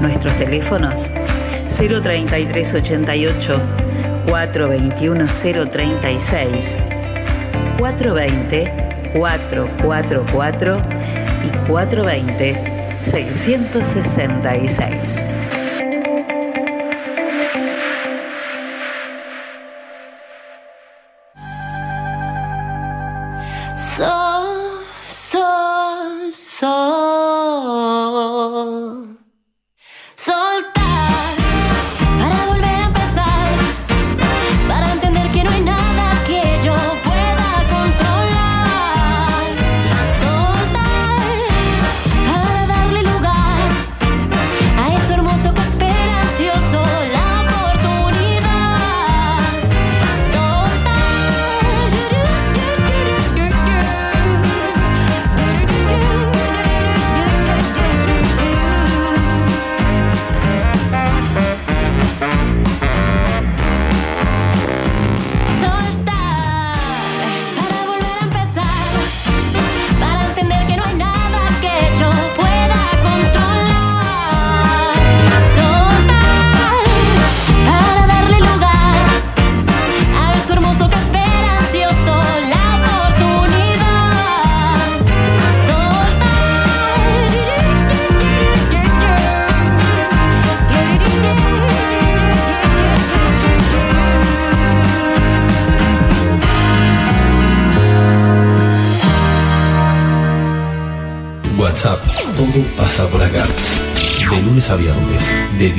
[0.00, 1.12] Nuestros teléfonos
[1.66, 3.60] 03388
[4.28, 5.26] 421
[5.70, 6.80] 036
[7.78, 10.76] 420 444
[11.44, 15.28] y 420 666.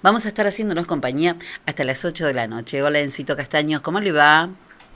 [0.00, 1.36] Vamos a estar haciéndonos compañía
[1.66, 2.82] hasta las 8 de la noche.
[2.82, 4.48] Hola, Encito Castaños, ¿cómo le va?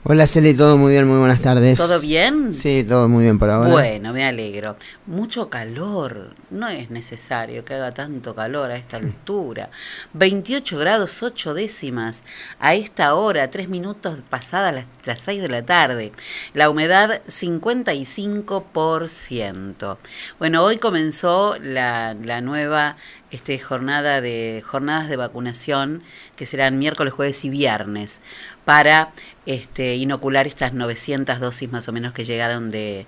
[0.05, 1.77] Hola Celi, todo muy bien, muy buenas tardes.
[1.77, 2.53] ¿Todo bien?
[2.53, 3.69] Sí, todo muy bien por ahora.
[3.69, 4.75] Bueno, me alegro.
[5.05, 9.69] Mucho calor, no es necesario que haga tanto calor a esta altura.
[10.11, 12.23] 28 grados 8 décimas
[12.59, 16.11] a esta hora, 3 minutos pasadas las, las 6 de la tarde.
[16.53, 19.97] La humedad 55%.
[20.37, 22.97] Bueno, hoy comenzó la, la nueva
[23.33, 26.03] este, jornada de, jornadas de vacunación
[26.35, 28.21] que serán miércoles, jueves y viernes
[28.65, 29.11] para
[29.45, 33.05] este, inocular estas 900 dosis más o menos que llegaron de,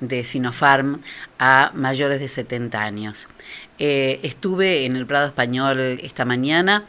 [0.00, 1.00] de Sinopharm
[1.38, 3.28] a mayores de 70 años.
[3.78, 6.84] Eh, estuve en el Prado Español esta mañana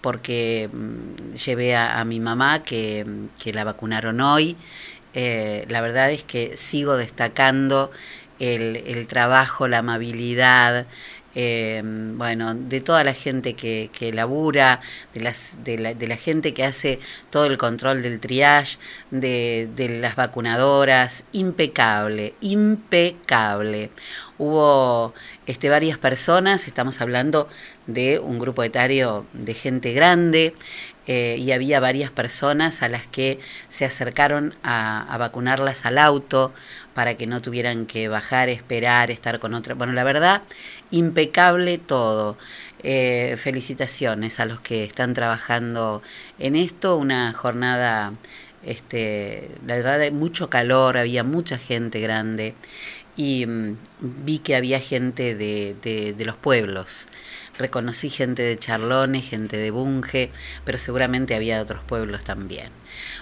[0.00, 3.06] porque mm, llevé a, mi mamá que,
[3.42, 4.56] que, la vacunaron hoy.
[5.14, 7.90] Eh, la verdad es que sigo destacando
[8.38, 10.86] el, el trabajo, la amabilidad,
[11.34, 14.80] eh, bueno, de toda la gente que, que labura,
[15.14, 16.98] de, las, de, la, de la gente que hace
[17.30, 18.78] todo el control del triage,
[19.10, 23.90] de, de las vacunadoras, impecable, impecable.
[24.38, 25.14] Hubo
[25.46, 27.48] este, varias personas, estamos hablando
[27.86, 30.54] de un grupo etario de gente grande,
[31.06, 36.52] eh, y había varias personas a las que se acercaron a, vacunarlas al auto
[36.94, 39.74] para que no tuvieran que bajar, esperar, estar con otra.
[39.74, 40.42] Bueno, la verdad,
[40.90, 42.36] impecable todo.
[42.84, 46.02] Eh, felicitaciones a los que están trabajando
[46.38, 48.14] en esto, una jornada,
[48.64, 52.54] este, la verdad, de mucho calor, había mucha gente grande
[53.16, 57.08] y mm, vi que había gente de, de, de los pueblos
[57.58, 60.30] reconocí gente de Charlones, gente de Bunge,
[60.64, 62.70] pero seguramente había de otros pueblos también.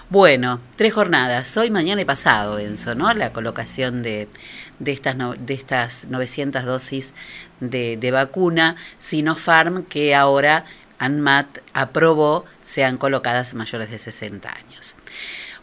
[0.09, 3.13] Bueno, tres jornadas, hoy, mañana y pasado, Enzo, ¿no?
[3.13, 4.27] La colocación de,
[4.79, 7.13] de, estas, de estas 900 dosis
[7.59, 10.65] de, de vacuna Sinopharm que ahora
[11.01, 14.95] ANMAT aprobó sean colocadas mayores de 60 años.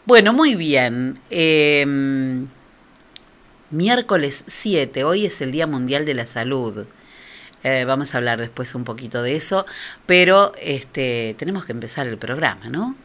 [0.05, 1.19] Bueno, muy bien.
[1.29, 2.47] Em,
[3.69, 6.87] miércoles 7, hoy es el Día Mundial de la Salud.
[7.63, 9.65] Eh, vamos a hablar después un poquito de eso,
[10.05, 12.95] pero este, tenemos que empezar el programa, ¿no?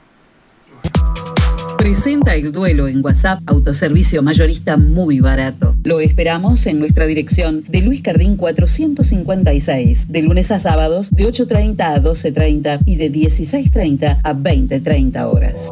[1.79, 5.75] Presenta el duelo en WhatsApp, autoservicio mayorista muy barato.
[5.85, 11.81] Lo esperamos en nuestra dirección de Luis Cardín 456, de lunes a sábados de 8.30
[11.81, 15.71] a 12.30 y de 16.30 a 20.30 horas.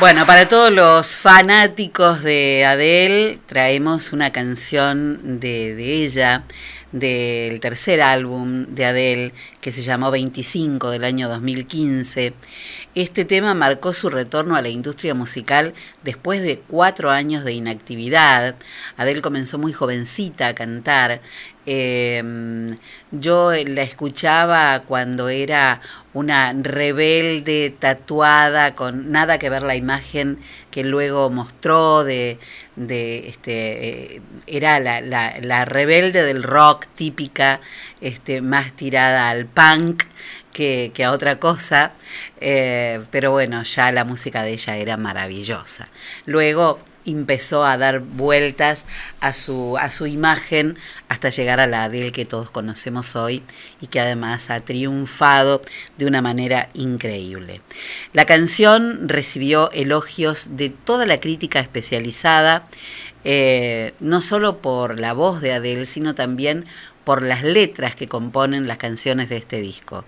[0.00, 6.44] Bueno, para todos los fanáticos de Adele, traemos una canción de, de ella
[6.92, 9.32] del tercer álbum de Adele,
[9.68, 12.32] que se llamó 25 del año 2015.
[12.94, 15.74] Este tema marcó su retorno a la industria musical
[16.04, 18.56] después de cuatro años de inactividad.
[18.96, 21.20] Adele comenzó muy jovencita a cantar.
[21.66, 22.78] Em,
[23.10, 25.82] yo la escuchaba cuando era
[26.14, 30.38] una rebelde tatuada con nada que ver la imagen
[30.70, 32.38] que luego mostró de,
[32.76, 37.60] de este eh, era la, la, la, rebelde del rock típica
[38.00, 40.04] este más tirada al punk
[40.52, 41.92] que, a otra cosa
[42.40, 45.88] eh, pero bueno ya la música de ella era maravillosa
[46.26, 48.86] luego empezó a dar vueltas
[49.20, 50.76] a su, a su imagen
[51.08, 53.42] hasta llegar a la Adele que todos conocemos hoy
[53.80, 55.60] y que además ha triunfado
[55.96, 57.62] de una manera increíble.
[58.12, 62.66] La canción recibió elogios de toda la crítica especializada,
[63.24, 66.66] eh, no solo por la voz de Adele, sino también
[67.08, 70.04] por las letras que componen las canciones de este disco.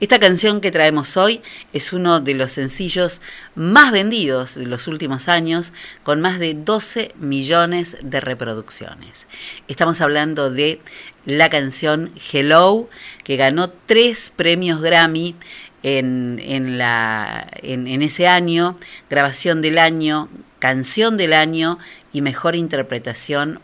[0.00, 1.42] Esta canción que traemos hoy
[1.74, 3.20] es uno de los sencillos
[3.54, 9.26] más vendidos de los últimos años, con más de 12 millones de reproducciones.
[9.68, 10.80] Estamos hablando de
[11.26, 12.88] la canción Hello,
[13.22, 15.36] que ganó tres premios Grammy
[15.82, 18.76] en, en, la, en, en ese año,
[19.10, 21.78] grabación del año, canción del año
[22.14, 23.60] y mejor interpretación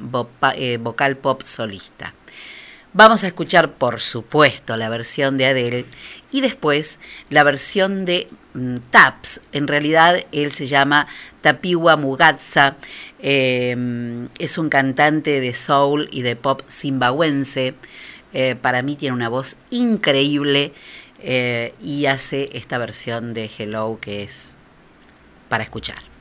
[0.57, 2.13] eh, vocal pop solista.
[2.97, 5.85] Vamos a escuchar, por supuesto, la versión de Adele
[6.33, 6.99] y después
[7.29, 9.43] la versión de mm, Taps.
[9.53, 11.07] En realidad él se llama
[11.43, 12.79] Tapiwa Mugatsa.
[13.19, 17.75] Eh, es un cantante de soul y de pop zimbabuense.
[18.33, 20.73] Eh, para mí tiene una voz increíble
[21.23, 24.57] eh, y hace esta versión de Hello que es
[25.51, 26.16] para escuchar.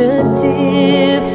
[0.00, 1.27] initiative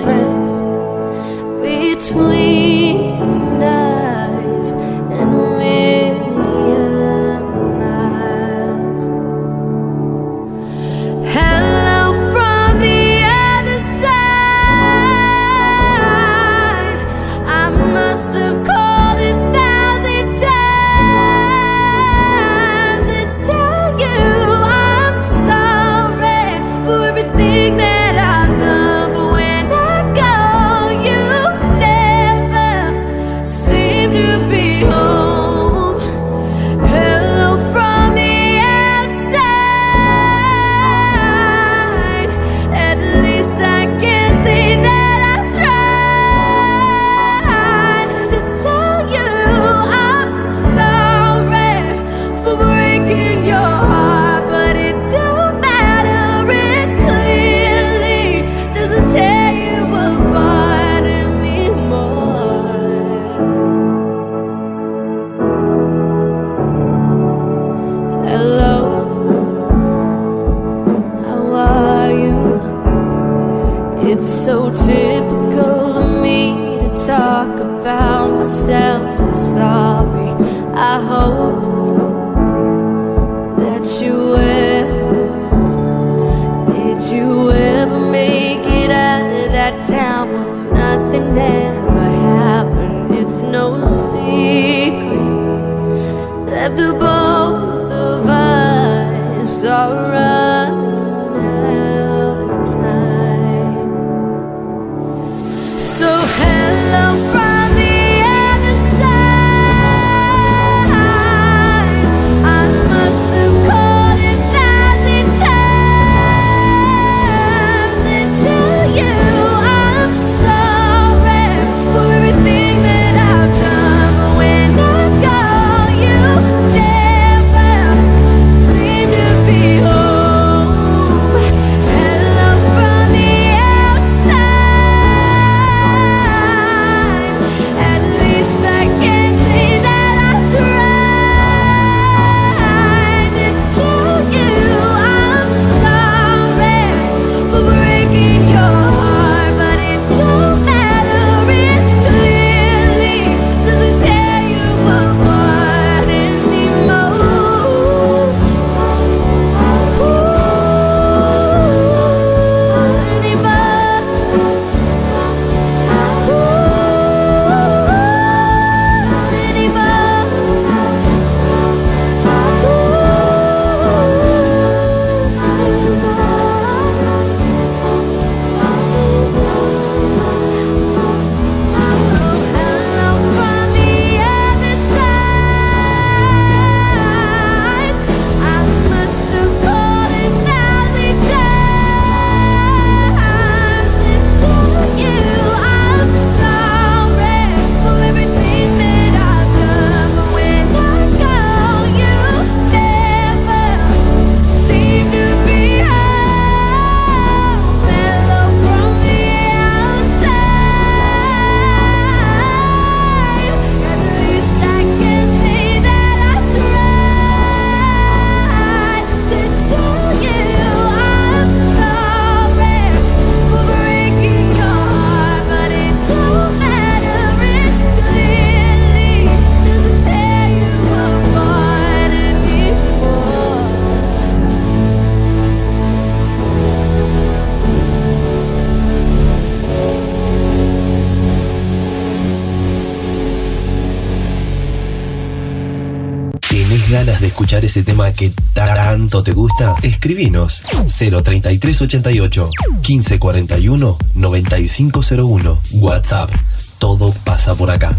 [247.62, 249.76] ese tema que tanto te gusta?
[249.84, 252.50] Escribinos 03388
[252.82, 256.32] 1541 9501 WhatsApp.
[256.80, 257.96] Todo pasa por acá.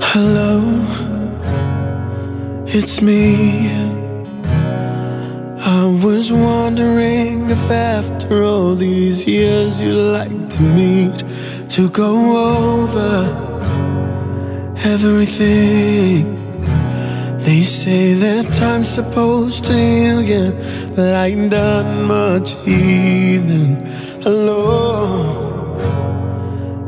[0.00, 0.62] Hello,
[2.66, 3.68] it's me.
[5.66, 11.23] I was wondering if after all these years you'd like to meet
[11.74, 12.14] to go
[12.70, 13.12] over
[14.84, 16.22] everything.
[17.40, 20.52] They say that time's supposed to heal you,
[20.94, 23.74] but I ain't done much healing.
[24.22, 24.62] Hello,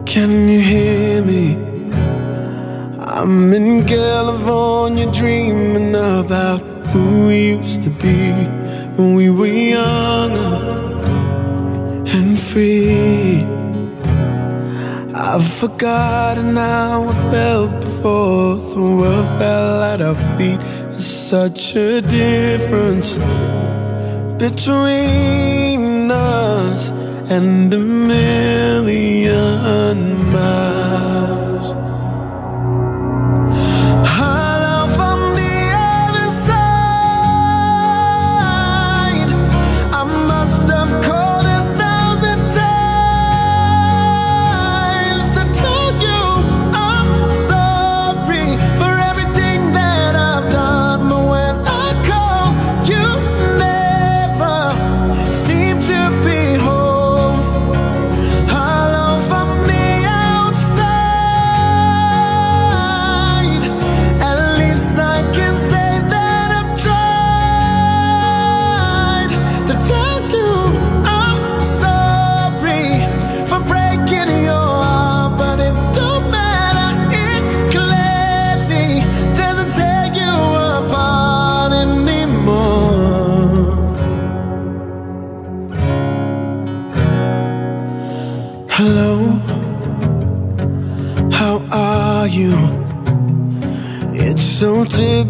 [0.07, 1.57] can you hear me?
[3.01, 6.61] I'm in California dreaming about
[6.93, 8.31] who we used to be
[8.97, 10.55] when we were younger
[12.17, 13.26] and free.
[15.67, 20.61] Forgotten how I felt before the world fell at our feet.
[20.61, 23.19] There's such a difference
[24.39, 26.93] between us
[27.29, 29.09] and a million
[30.33, 31.36] miles.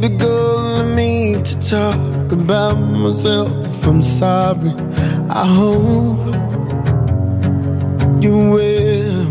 [0.09, 3.87] Typical of me to talk about myself.
[3.87, 4.73] I'm sorry.
[5.29, 6.35] I hope
[8.23, 9.27] you will.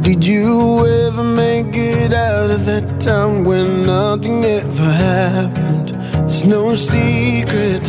[0.00, 5.90] Did you ever make it out of that time when nothing ever happened?
[6.24, 7.84] It's no secret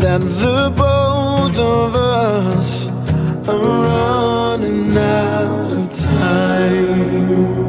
[0.00, 2.88] that the both of us
[3.48, 7.61] are running out of time.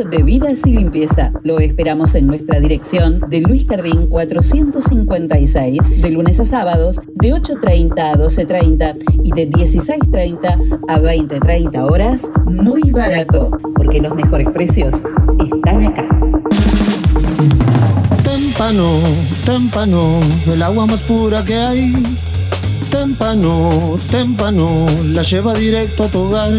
[0.00, 1.32] Alimentos, bebidas y limpieza.
[1.42, 7.98] Lo esperamos en nuestra dirección de Luis Cardín 456, de lunes a sábados, de 8.30
[7.98, 13.50] a 12.30 y de 16.30 a 20.30 horas, muy barato.
[13.74, 15.02] Porque los mejores precios
[15.40, 16.08] están acá.
[18.22, 19.00] Témpano,
[19.44, 20.20] témpano,
[20.52, 21.92] el agua más pura que hay.
[22.90, 26.52] Témpano, témpano, la lleva directo a tu hogar.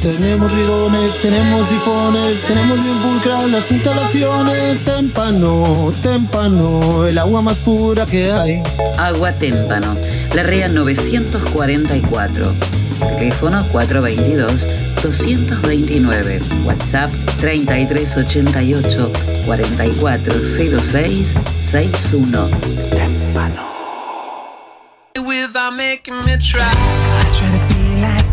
[0.00, 4.84] Tenemos bidones, tenemos sifones, tenemos bien pulcras las instalaciones.
[4.84, 8.62] Témpano, témpano, el agua más pura que hay.
[8.96, 9.96] Agua Témpano,
[10.34, 12.52] La Rea 944.
[13.18, 16.40] Teléfono 422-229.
[16.64, 19.12] WhatsApp 3388
[19.46, 21.34] 4406
[21.64, 22.48] 61.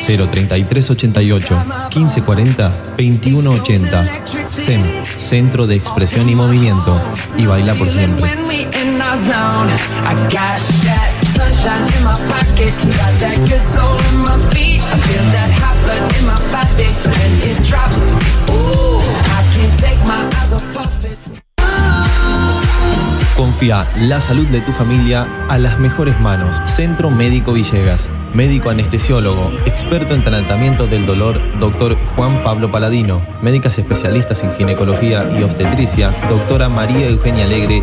[0.00, 1.56] 03388
[1.94, 4.04] 1540 2180.
[4.46, 4.82] SEM,
[5.18, 7.00] Centro de Expresión y Movimiento.
[7.36, 8.30] Y baila por siempre.
[23.36, 26.56] Confía la salud de tu familia a las mejores manos.
[26.66, 28.10] Centro Médico Villegas.
[28.36, 33.26] Médico anestesiólogo, experto en tratamiento del dolor, doctor Juan Pablo Paladino.
[33.40, 37.82] Médicas especialistas en ginecología y obstetricia, doctora María Eugenia Alegre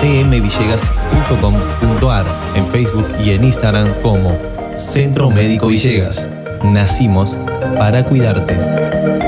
[0.00, 4.36] www.cmvillegas.com.ar, en Facebook y en Instagram como
[4.76, 6.28] Centro Médico Villegas.
[6.62, 7.38] Nacimos
[7.76, 9.27] para cuidarte.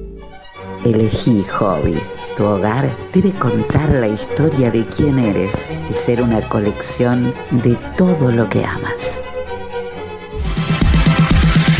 [0.85, 1.99] Elegí Hobby.
[2.35, 8.31] Tu hogar debe contar la historia de quién eres y ser una colección de todo
[8.31, 9.21] lo que amas.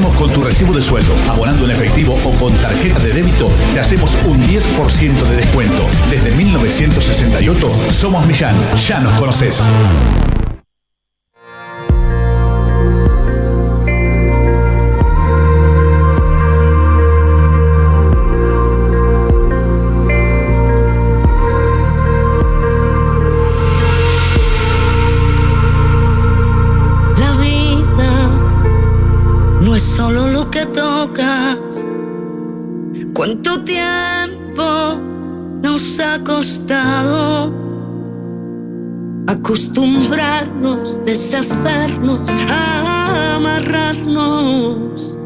[0.00, 4.10] Con tu recibo de sueldo, abonando en efectivo o con tarjeta de débito, te hacemos
[4.24, 5.86] un 10% de descuento.
[6.08, 9.62] Desde 1968 somos Millán, ya nos conoces.
[39.52, 42.20] Acostumbrarnos, deshacernos,
[43.36, 45.18] amarrarnos?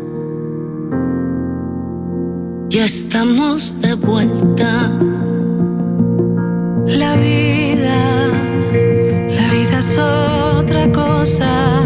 [2.69, 4.91] Ya estamos de vuelta.
[6.87, 8.27] La vida,
[9.31, 11.86] la vida es otra cosa.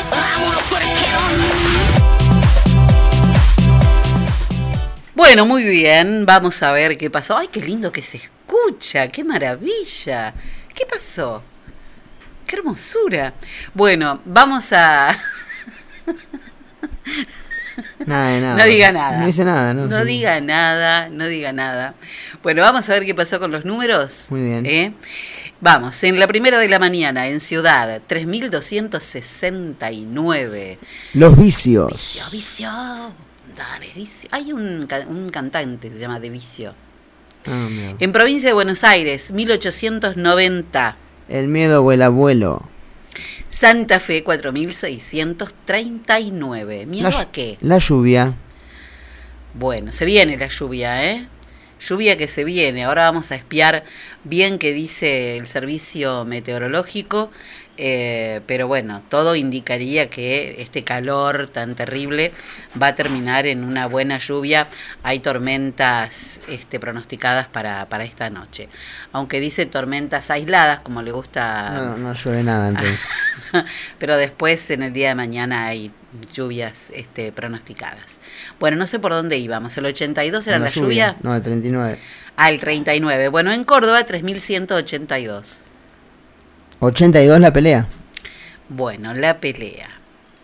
[5.13, 7.37] Bueno, muy bien, vamos a ver qué pasó.
[7.37, 10.33] Ay, qué lindo que se escucha, qué maravilla.
[10.73, 11.43] ¿Qué pasó?
[12.47, 13.33] ¡Qué hermosura!
[13.73, 15.15] Bueno, vamos a...
[18.05, 18.57] Nada de nada.
[18.57, 19.17] No diga nada.
[19.19, 19.87] No dice nada, ¿no?
[19.87, 20.05] No Sí.
[20.07, 21.93] diga nada, no diga nada.
[22.43, 24.27] Bueno, vamos a ver qué pasó con los números.
[24.29, 24.65] Muy bien.
[24.65, 24.93] ¿eh?
[25.61, 30.77] Vamos, en la primera de la mañana, en Ciudad, 3.269.
[31.13, 31.89] Los vicios.
[31.91, 32.69] Vicio, vicio.
[33.95, 34.29] Vicio.
[34.31, 36.73] Hay un, un cantante que se llama De Vicio.
[37.45, 37.67] Ah.
[37.99, 40.95] En provincia de Buenos Aires, 1890.
[41.29, 42.67] El miedo o el abuelo.
[43.49, 46.85] Santa Fe, 4639.
[46.85, 47.57] ¿Miedo La, a qué?
[47.61, 48.33] la lluvia.
[49.53, 51.27] Bueno, se viene la lluvia, ¿eh?
[51.79, 52.83] Lluvia que se viene.
[52.83, 53.83] Ahora vamos a espiar
[54.23, 57.31] bien qué dice el servicio meteorológico.
[57.83, 62.31] Eh, pero bueno, todo indicaría que este calor tan terrible
[62.79, 64.67] va a terminar en una buena lluvia.
[65.01, 68.69] Hay tormentas este, pronosticadas para, para esta noche.
[69.13, 73.03] Aunque dice tormentas aisladas, como le gusta No, no llueve nada entonces.
[73.97, 75.91] pero después en el día de mañana hay
[76.31, 78.19] lluvias este, pronosticadas.
[78.59, 79.75] Bueno, no sé por dónde íbamos.
[79.77, 81.15] ¿El 82 era Con la, lluvia?
[81.23, 81.97] No, el 39.
[82.35, 83.29] Ah, el 39.
[83.29, 85.63] Bueno, en Córdoba 3182.
[86.81, 87.87] 82 la pelea.
[88.69, 89.87] Bueno, la pelea.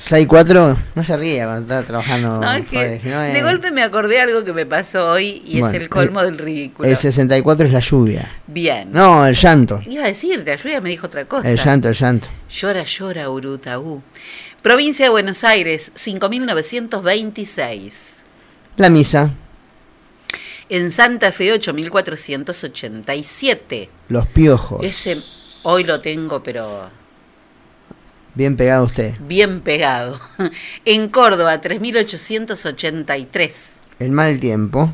[0.00, 2.40] 6-4, no se ríe cuando está trabajando.
[2.40, 2.96] No, es que de
[3.36, 6.36] es- golpe me acordé algo que me pasó hoy y Bueno, es el colmo el-
[6.36, 6.88] del ridículo.
[6.88, 8.32] El 64 es la lluvia.
[8.46, 8.90] Bien.
[8.92, 9.80] No, el llanto.
[9.86, 11.48] Iba a decir, la lluvia me dijo otra cosa.
[11.50, 12.28] El llanto, el llanto.
[12.50, 14.02] Llora, llora, Urutaú.
[14.62, 18.22] Provincia de Buenos Aires, 5926.
[18.76, 19.30] La misa,
[20.68, 23.90] En Santa Fe, 8487.
[24.08, 24.84] los piojos.
[24.84, 25.18] Ese
[25.64, 26.88] hoy lo tengo, pero
[28.40, 29.12] Bien pegado usted.
[29.20, 30.18] bien pegado.
[30.86, 33.72] En Córdoba, 3883.
[33.98, 34.90] El mal tiempo.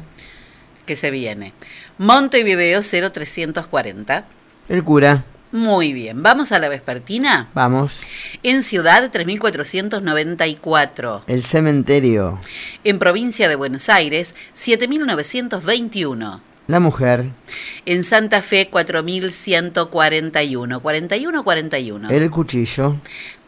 [0.84, 1.52] que se viene.
[1.96, 4.24] Montevideo 0340.
[4.68, 5.22] El cura.
[5.52, 7.48] Muy bien, vamos a la vespertina.
[7.54, 8.00] Vamos.
[8.42, 11.22] En Ciudad 3494.
[11.28, 12.40] El cementerio.
[12.82, 16.40] En Provincia de Buenos Aires 7921.
[16.68, 17.26] La mujer.
[17.84, 20.80] En Santa Fe 4141.
[20.80, 22.10] 41 41.
[22.10, 22.96] El cuchillo.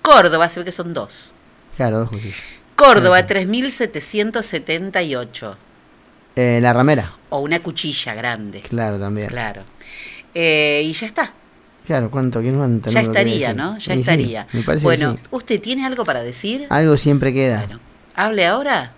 [0.03, 1.33] Córdoba, se ve que son dos.
[1.77, 2.37] Claro, dos cuchillos.
[2.75, 5.57] Córdoba 3778.
[6.37, 7.15] Eh, la ramera.
[7.31, 8.63] O una cuchilla grande.
[8.63, 9.29] Claro, también.
[9.29, 9.65] Claro.
[10.35, 11.33] Eh, y ya está.
[11.87, 12.41] Claro, ¿cuánto?
[12.41, 12.91] ¿Quién cuánto?
[12.91, 13.53] Ya No estaría.
[13.55, 13.79] ¿no?
[13.79, 14.47] Ya sí, estaría.
[14.53, 15.21] me parece que bueno, sí.
[15.31, 16.67] ¿usted tiene algo para decir?
[16.71, 17.67] Algo siempre queda.
[18.15, 18.93] ¿Hable ahora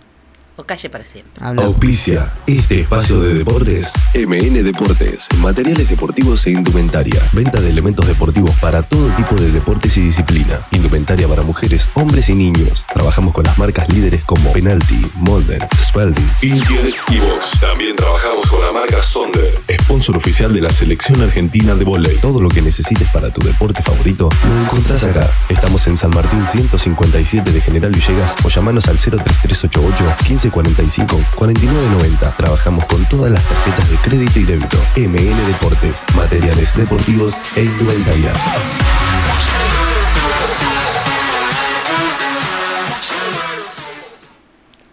[0.61, 1.43] o calle para siempre?
[1.43, 1.63] Habla.
[1.63, 3.91] Auspicia este espacio de deportes.
[4.13, 7.21] MN Deportes, materiales deportivos e indumentaria.
[7.33, 10.59] Venta de elementos deportivos para todo tipo de deportes y disciplina.
[10.71, 12.85] Indumentaria para mujeres, hombres y niños.
[12.93, 17.59] Trabajamos con las marcas líderes como Penalty, Molden, Spalding, Intier y Box.
[17.59, 22.17] También trabajamos con la marca Sonder, sponsor oficial de la selección argentina de volei.
[22.17, 25.29] Todo lo que necesites para tu deporte favorito lo encontrás acá.
[25.49, 30.15] Estamos en San Martín 157 de General Villegas o llamanos al 03388
[30.51, 32.35] 1545 4990.
[32.37, 34.77] Trabajamos con todas las tarjetas de crédito y débito.
[34.97, 38.31] MN Deportes, materiales deportivos e indumentaria.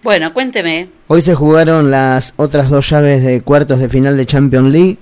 [0.02, 0.88] Bueno, cuénteme.
[1.08, 4.98] Hoy se jugaron las otras dos llaves de cuartos de final de Champions League,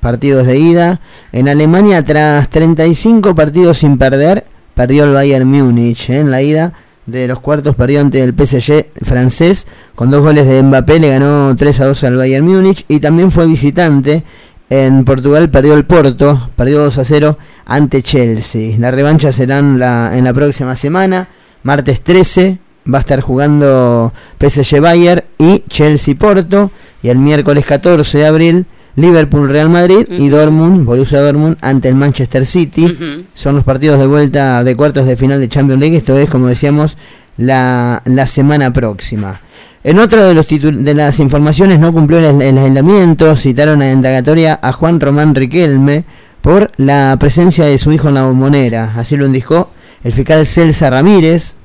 [0.00, 1.00] partidos de ida.
[1.30, 6.18] En Alemania, tras 35 partidos sin perder, perdió el Bayern Múnich ¿eh?
[6.18, 6.72] en la ida
[7.06, 11.54] de los cuartos, perdió ante el PSG francés con dos goles de Mbappé, le ganó
[11.56, 14.24] 3 a 2 al Bayern Múnich y también fue visitante.
[14.70, 18.76] En Portugal perdió el Porto, perdió 2 a 0 ante Chelsea.
[18.78, 21.28] La revancha será en la, en la próxima semana,
[21.62, 22.58] martes 13,
[22.92, 26.70] va a estar jugando PSG Bayern y Chelsea Porto
[27.02, 31.94] y el miércoles 14 de abril Liverpool Real Madrid y Dortmund Borussia Dortmund ante el
[31.94, 33.26] Manchester City.
[33.34, 35.96] Son los partidos de vuelta de cuartos de final de Champions League.
[35.96, 36.96] Esto es como decíamos
[37.36, 39.40] la, la semana próxima.
[39.84, 43.34] En otra de, los de las informaciones no cumplió el, el aislamiento.
[43.34, 46.04] Citaron a indagatoria a Juan Román Riquelme
[46.40, 48.92] por la presencia de su hijo en la bombonera.
[48.96, 49.70] Así lo indicó
[50.04, 51.56] el fiscal Celsa Ramírez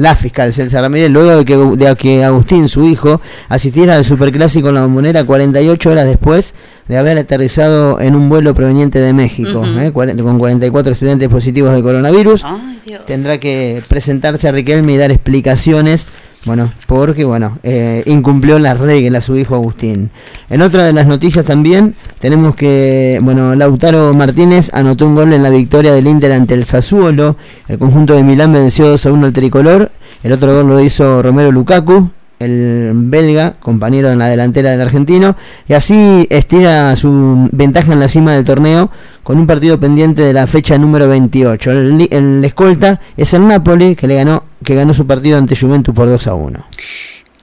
[0.00, 4.68] la fiscal Celsa Ramírez, luego de que, de que Agustín, su hijo, asistiera al superclásico
[4.68, 6.54] en la bombonera 48 horas después
[6.88, 9.78] de haber aterrizado en un vuelo proveniente de México, Ujú.
[9.78, 9.92] ¿eh?
[9.92, 12.44] Cuaren- con 44 estudiantes positivos de coronavirus.
[12.44, 12.98] Ay.
[13.06, 16.06] Tendrá que presentarse a Riquelme y dar explicaciones
[16.46, 20.10] Bueno, porque bueno, eh, incumplió las reglas su hijo Agustín.
[20.48, 25.42] En otra de las noticias también tenemos que, bueno, Lautaro Martínez anotó un gol en
[25.42, 27.36] la victoria del Inter ante el Sassuolo.
[27.68, 29.90] El conjunto de Milán venció 2 a 1 al tricolor.
[30.22, 35.36] El otro gol lo hizo Romero Lukaku, el belga, compañero en la delantera del argentino,
[35.68, 38.90] y así estira su ventaja en la cima del torneo
[39.22, 41.70] con un partido pendiente de la fecha número 28.
[41.70, 46.08] El, escolta es el Napoli que le ganó que ganó su partido ante Juventus por
[46.08, 46.66] 2 a 1.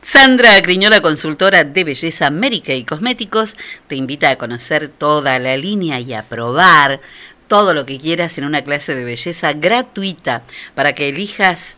[0.01, 3.57] Sandra Griñola, consultora de belleza médica y cosméticos,
[3.87, 7.01] te invita a conocer toda la línea y a probar
[7.47, 10.43] todo lo que quieras en una clase de belleza gratuita
[10.75, 11.77] para que elijas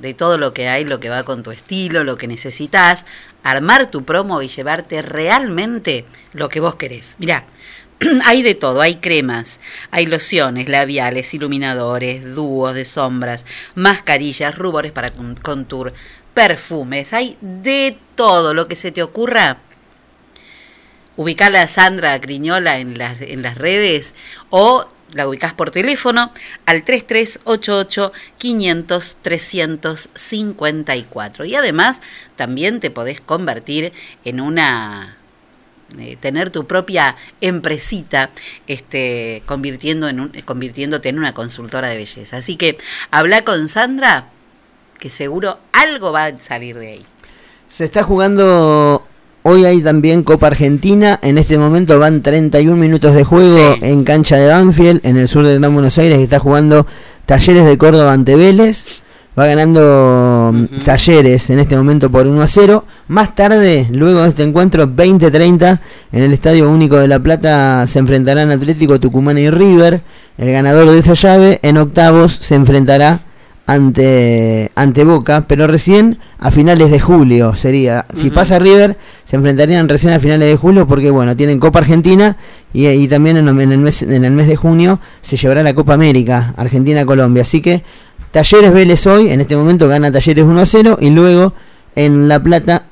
[0.00, 3.04] de todo lo que hay, lo que va con tu estilo, lo que necesitas,
[3.42, 7.16] armar tu promo y llevarte realmente lo que vos querés.
[7.18, 7.46] Mirá,
[8.24, 9.60] hay de todo, hay cremas,
[9.90, 15.92] hay lociones, labiales, iluminadores, dúos de sombras, mascarillas, rubores para con- contour,
[16.34, 19.58] perfumes, hay de todo lo que se te ocurra.
[21.16, 24.14] Ubicala a Sandra Griñola en las, en las redes
[24.48, 26.32] o la ubicás por teléfono
[26.66, 31.44] al 3388 500 354.
[31.44, 32.00] Y además
[32.36, 33.92] también te podés convertir
[34.24, 35.16] en una
[35.98, 38.30] eh, tener tu propia empresita,
[38.68, 42.36] este, convirtiendo en un- convirtiéndote en una consultora de belleza.
[42.36, 42.78] Así que
[43.10, 44.28] habla con Sandra,
[45.00, 47.06] que seguro algo va a salir de ahí.
[47.66, 49.04] Se está jugando
[49.42, 51.18] hoy hay también Copa Argentina.
[51.22, 53.80] En este momento van 31 minutos de juego Sí.
[53.82, 56.86] en cancha de Banfield, en el sur del Gran Buenos Aires, está jugando
[57.26, 59.02] Talleres de Córdoba ante Vélez.
[59.38, 60.84] Va ganando mm.
[60.84, 62.84] Talleres en este momento por 1 a 0.
[63.08, 65.78] Más tarde, luego de este encuentro, 20-30,
[66.12, 70.02] en el Estadio Único de La Plata se enfrentarán Atlético Tucumán y River.
[70.36, 73.20] El ganador de esa llave en octavos se enfrentará
[73.70, 78.04] ante, ante Boca, pero recién a finales de julio sería.
[78.14, 82.36] Si pasa River, se enfrentarían recién a finales de julio porque, bueno, tienen Copa Argentina
[82.72, 85.72] y, y también en, en el mes, en el mes de junio se llevará la
[85.72, 87.42] Copa América, Argentina-Colombia.
[87.42, 87.84] Así que
[88.32, 91.54] Talleres Vélez hoy, en este momento gana Talleres 1 a 0 y luego
[91.94, 92.86] en La Plata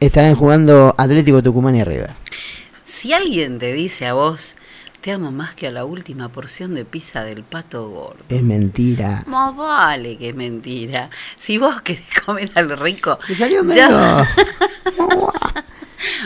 [0.00, 2.10] estarán jugando Atlético Tucumán y River.
[2.84, 4.54] Si alguien te dice a vos,
[5.00, 8.24] te amo más que a la última porción de pizza del pato gordo.
[8.28, 9.22] Es mentira.
[9.26, 11.08] Más vale que es mentira.
[11.36, 13.88] Si vos querés comer algo rico, Te salió ya-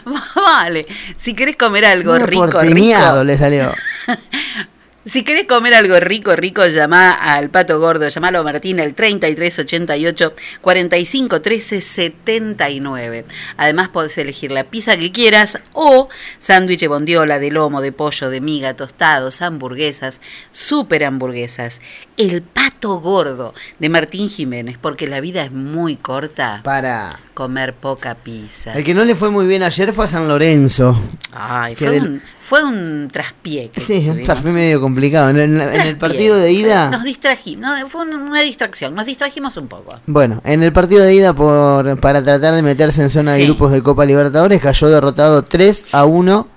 [0.05, 0.87] más vale.
[1.16, 3.25] Si querés comer algo medio rico, rico.
[3.25, 3.72] le salió.
[5.07, 10.33] Si querés comer algo rico, rico, llamá al Pato Gordo, llamalo a Martín al 3388
[10.63, 13.27] 45 13 79.
[13.59, 18.41] Además podés elegir la pizza que quieras o sándwich bondiola, de lomo, de pollo, de
[18.41, 21.83] miga, tostados, hamburguesas, super hamburguesas.
[22.17, 26.63] El Pato Gordo de Martín Jiménez, porque la vida es muy corta.
[26.65, 27.21] Para.
[27.35, 28.72] Comer poca pizza.
[28.74, 30.97] El que no le fue muy bien ayer fue a San Lorenzo.
[31.32, 33.72] Ay, fue, del- un, fue un traspié.
[33.76, 35.30] Sí, fue medio complicado.
[35.30, 35.95] En el, en el Traspié.
[35.97, 36.91] partido de ida.
[36.91, 39.99] Nos distrajimos, no, fue un- una distracción, nos distrajimos un poco.
[40.07, 43.72] Bueno, en el partido de ida por, para tratar de meterse en zona de grupos
[43.72, 46.49] de Copa Libertadores cayó derrotado 3 a 1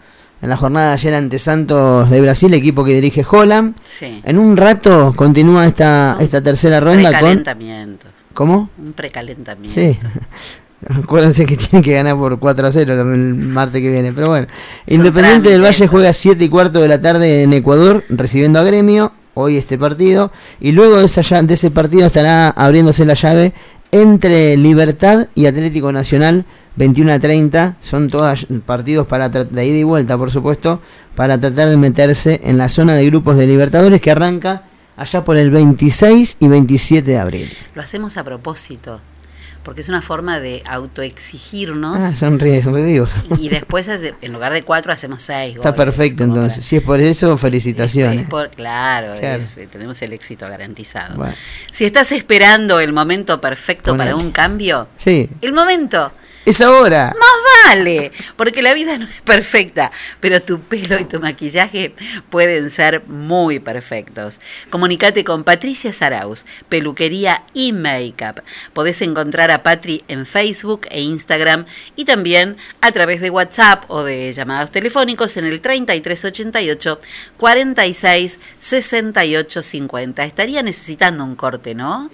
[0.44, 3.76] en la jornada de ayer ante Santos de Brasil, equipo que dirige Holland.
[3.84, 4.22] Sí.
[4.24, 7.20] En un rato continúa esta, Un esta tercera ronda con...
[7.20, 8.06] Precalentamiento.
[8.36, 8.70] ¿Cómo?
[8.78, 9.74] Un precalentamiento.
[9.82, 9.98] Sí.
[10.90, 14.14] Acuérdense que tienen que ganar por 4 a 0 el martes que viene.
[14.14, 14.48] Pero bueno,
[14.88, 15.64] Son Independiente del.
[15.64, 19.14] Valle juega 7 y cuarto de la tarde en Ecuador, recibiendo a Gremio.
[19.34, 20.32] Hoy este partido.
[20.60, 23.54] Y luego de, esa, de ese partido estará abriéndose la llave
[23.92, 26.46] entre Libertad y Atlético Nacional.
[26.76, 27.78] 21 a 30.
[27.80, 30.82] Son todos partidos para de ida y vuelta, por supuesto.
[31.16, 34.64] Para tratar de meterse en la zona de grupos de Libertadores que arranca
[34.96, 37.50] allá por el 26 y 27 de abril.
[37.76, 39.00] Lo hacemos a propósito,
[39.68, 43.04] porque es una forma de autoexigirnos Ah, sonríe, sonríe.
[43.38, 45.56] y después hace- en lugar de cuatro hacemos seis.
[45.58, 46.66] Está goles, perfecto entonces.
[46.66, 48.30] Si es por eso, Es felicitaciones.
[48.30, 49.44] por- claro, Claro.
[49.44, 51.18] es, eh, tenemos el éxito garantizado.
[51.18, 51.34] Bueno.
[51.70, 56.14] Si estás esperando el momento perfecto para un cambio, Sí, el momento
[56.48, 57.14] es ahora.
[57.20, 59.92] Más vale, porque la vida no es perfecta,
[60.22, 61.94] pero tu pelo y tu maquillaje
[62.30, 64.40] pueden ser muy perfectos.
[64.70, 68.44] Comunicate con Patricia Saraus, peluquería y make-up.
[68.72, 71.66] Podés encontrar a Patri en Facebook e Instagram
[71.98, 77.00] y también a través de WhatsApp o de llamados telefónicos en el 3388
[77.36, 80.24] 46 68 50.
[80.24, 82.10] Estaría necesitando un corte, ¿no?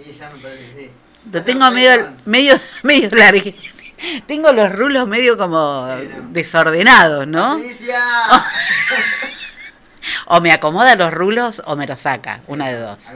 [1.31, 3.51] Lo tengo medio, medio, medio largo.
[4.27, 5.87] Tengo los rulos medio como
[6.31, 7.59] desordenados, ¿no?
[10.25, 13.13] O me acomoda los rulos o me los saca, una de dos.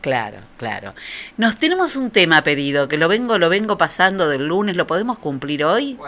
[0.00, 0.94] Claro, claro.
[1.36, 5.18] Nos tenemos un tema pedido que lo vengo, lo vengo pasando del lunes, ¿lo podemos
[5.18, 5.98] cumplir hoy?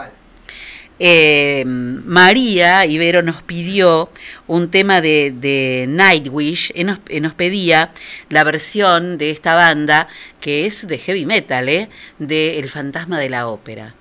[0.99, 4.09] Eh, María Ibero nos pidió
[4.47, 7.91] un tema de, de Nightwish, y nos, pedía
[8.29, 10.07] la versión de esta banda
[10.39, 11.89] que es de heavy metal, ¿eh?
[12.19, 13.95] de El fantasma de la ópera.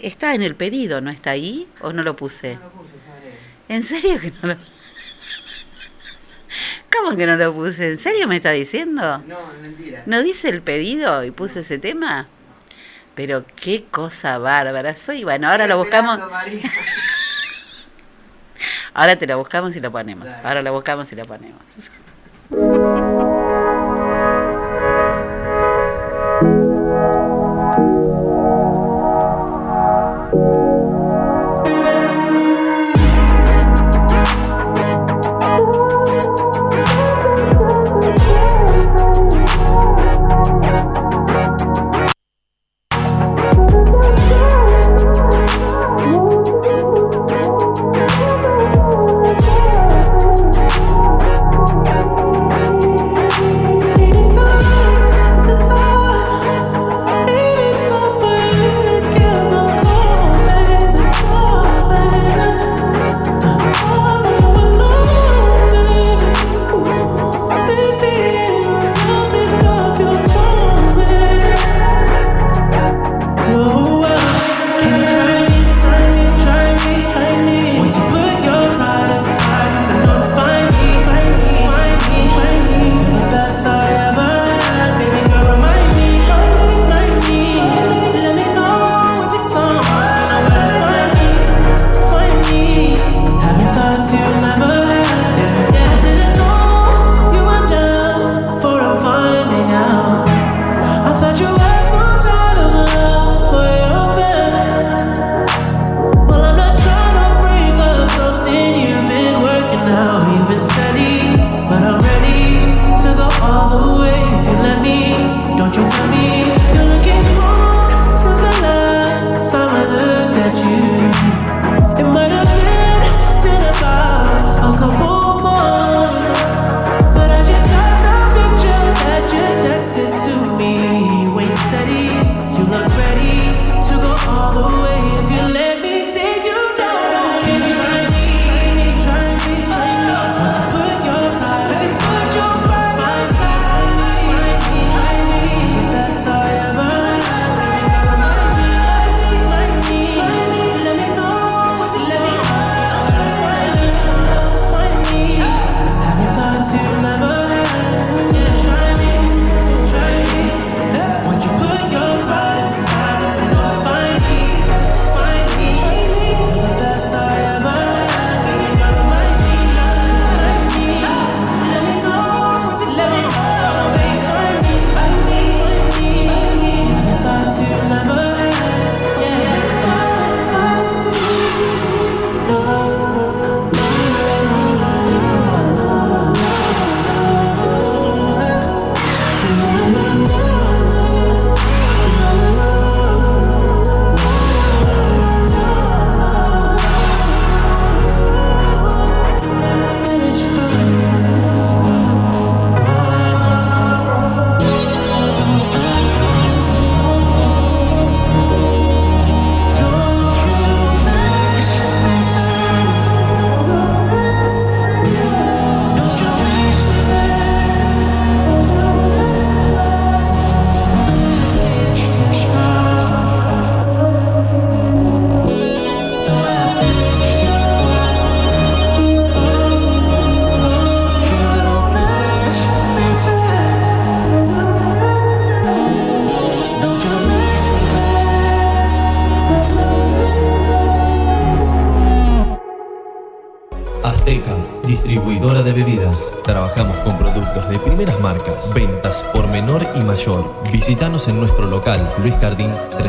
[0.00, 1.66] Está en el pedido, ¿no está ahí?
[1.80, 2.58] ¿O no lo puse?
[3.68, 4.56] ¿En serio que no lo
[6.92, 7.92] ¿Cómo que no lo puse?
[7.92, 9.18] ¿En serio me está diciendo?
[9.26, 10.02] No, es mentira.
[10.06, 12.28] ¿No dice el pedido y puse ese tema?
[13.14, 14.96] Pero qué cosa bárbara.
[14.96, 16.20] Soy, bueno, ahora lo buscamos.
[18.96, 20.34] Ahora te lo buscamos y lo ponemos.
[20.44, 21.60] Ahora lo buscamos y lo ponemos.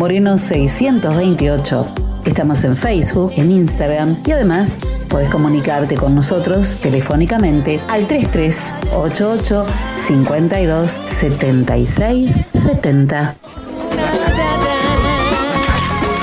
[0.00, 1.86] Moreno 628.
[2.24, 4.78] Estamos en Facebook, en Instagram y además
[5.10, 13.34] podés comunicarte con nosotros telefónicamente al 3388 52 76 70.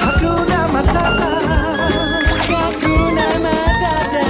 [0.01, 1.39] Hakuna Matata.
[2.49, 4.23] Hakuna Matata.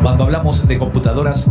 [0.00, 1.50] Cuando hablamos de computadoras,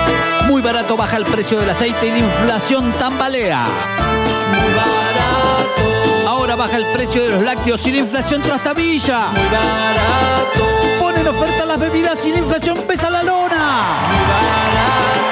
[0.51, 3.63] Muy barato baja el precio del aceite y la inflación tambalea.
[4.49, 6.27] Muy barato.
[6.27, 9.29] Ahora baja el precio de los lácteos y la inflación trastabilla.
[9.29, 10.99] Muy barato.
[10.99, 14.07] Ponen oferta las bebidas y la inflación pesa la lona.
[14.09, 15.30] Muy barato.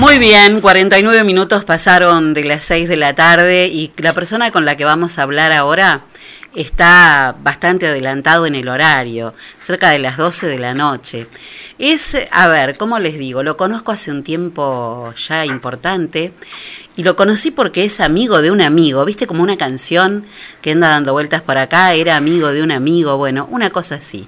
[0.00, 4.64] Muy bien, 49 minutos pasaron de las 6 de la tarde y la persona con
[4.64, 6.04] la que vamos a hablar ahora
[6.54, 11.26] está bastante adelantado en el horario, cerca de las 12 de la noche.
[11.78, 13.42] Es, a ver, ¿cómo les digo?
[13.42, 16.32] Lo conozco hace un tiempo ya importante
[16.96, 19.26] y lo conocí porque es amigo de un amigo, ¿viste?
[19.26, 20.24] Como una canción
[20.62, 24.26] que anda dando vueltas por acá, era amigo de un amigo, bueno, una cosa así.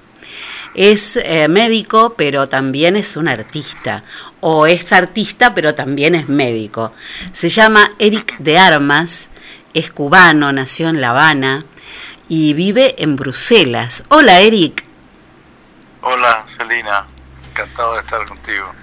[0.75, 4.03] Es eh, médico, pero también es un artista.
[4.39, 6.93] O es artista, pero también es médico.
[7.31, 9.29] Se llama Eric de Armas,
[9.73, 11.59] es cubano, nació en La Habana
[12.27, 14.03] y vive en Bruselas.
[14.09, 14.83] Hola, Eric.
[16.01, 17.05] Hola, Celina.
[17.51, 18.73] Encantado de estar contigo.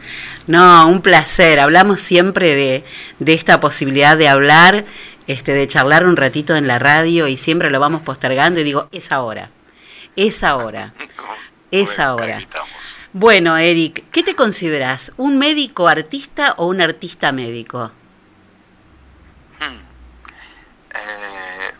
[0.47, 1.59] No, un placer.
[1.59, 2.85] Hablamos siempre de,
[3.19, 4.85] de esta posibilidad de hablar,
[5.27, 8.89] este, de charlar un ratito en la radio y siempre lo vamos postergando y digo,
[8.93, 9.51] es ahora.
[10.17, 10.95] Es ahora.
[11.71, 12.39] Es ahora.
[13.13, 15.13] Bueno, Eric, ¿qué te consideras?
[15.17, 17.93] ¿Un médico artista o un artista médico?
[20.95, 21.71] Eh,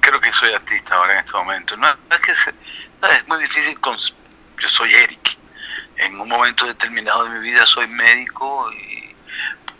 [0.00, 1.76] creo que soy artista ahora en este momento.
[1.76, 2.54] No, es que se-
[3.00, 3.80] no, es muy difícil.
[3.80, 4.14] cons-
[4.58, 5.38] yo soy Eric.
[5.96, 9.14] En un momento determinado de mi vida soy médico y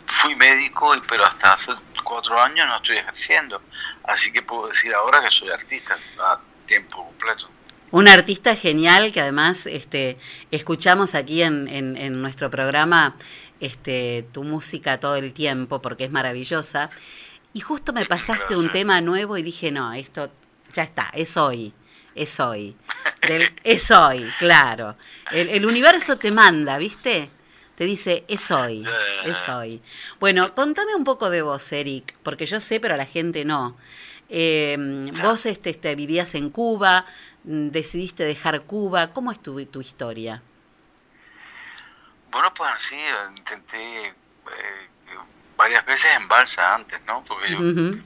[0.05, 1.71] fui médico, y- pero hasta hace
[2.03, 3.61] cuatro años no estoy ejerciendo.
[4.03, 7.49] Así que puedo decir ahora que soy artista a tiempo completo.
[7.91, 10.17] Un artista genial que además este,
[10.49, 13.15] escuchamos aquí en, en- en nuestro programa
[13.59, 16.89] este, tu música todo el tiempo porque es maravillosa.
[17.53, 20.31] Y justo me pasaste un tema nuevo y dije, no, esto
[20.73, 21.73] ya está, es hoy,
[22.15, 22.75] es hoy.
[23.27, 24.95] Del- es hoy, claro.
[25.31, 27.29] El, el universo te manda, ¿viste?
[27.75, 28.83] Te dice, es hoy,
[29.25, 29.81] es hoy.
[30.19, 33.75] Bueno, contame un poco de vos, Eric, porque yo sé, pero la gente no.
[34.33, 34.77] Eh,
[35.21, 37.05] vos este, este, vivías en Cuba,
[37.43, 39.11] mm, decidiste dejar Cuba.
[39.11, 40.41] ¿Cómo es tu, tu historia?
[42.31, 42.95] Bueno, pues así,
[43.35, 44.13] intenté eh,
[45.57, 47.25] varias veces en balsa antes, ¿no?
[47.25, 47.59] Porque yo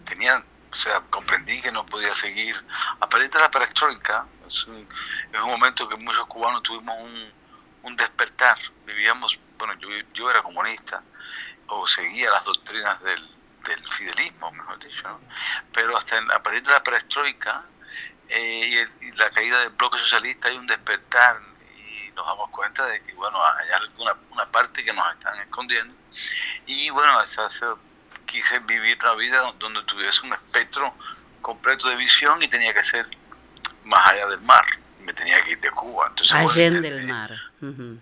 [0.04, 2.56] tenía, o sea, comprendí que no podía seguir.
[3.00, 4.88] A partir de la perestroika, es un,
[5.32, 7.34] es un momento que muchos cubanos tuvimos un,
[7.84, 8.58] un despertar.
[8.88, 11.04] Vivíamos, bueno, yo, yo era comunista,
[11.68, 13.22] o seguía las doctrinas del,
[13.66, 15.20] del fidelismo, mejor dicho, ¿no?
[15.74, 17.64] Pero hasta en- a partir de la perestroika
[18.30, 21.40] eh, y, el- y la caída del bloque socialista hay un despertar
[21.78, 25.94] y nos damos cuenta de que, bueno, hay alguna una parte que nos están escondiendo.
[26.66, 27.48] Y bueno, esa-
[28.26, 30.94] quise vivir una vida don- donde tuviese un espectro
[31.42, 33.08] completo de visión y tenía que ser
[33.84, 34.66] más allá del mar.
[35.02, 36.08] Me tenía que ir de Cuba.
[36.10, 37.32] Entonces, Allende el mar.
[37.62, 38.00] Ujú.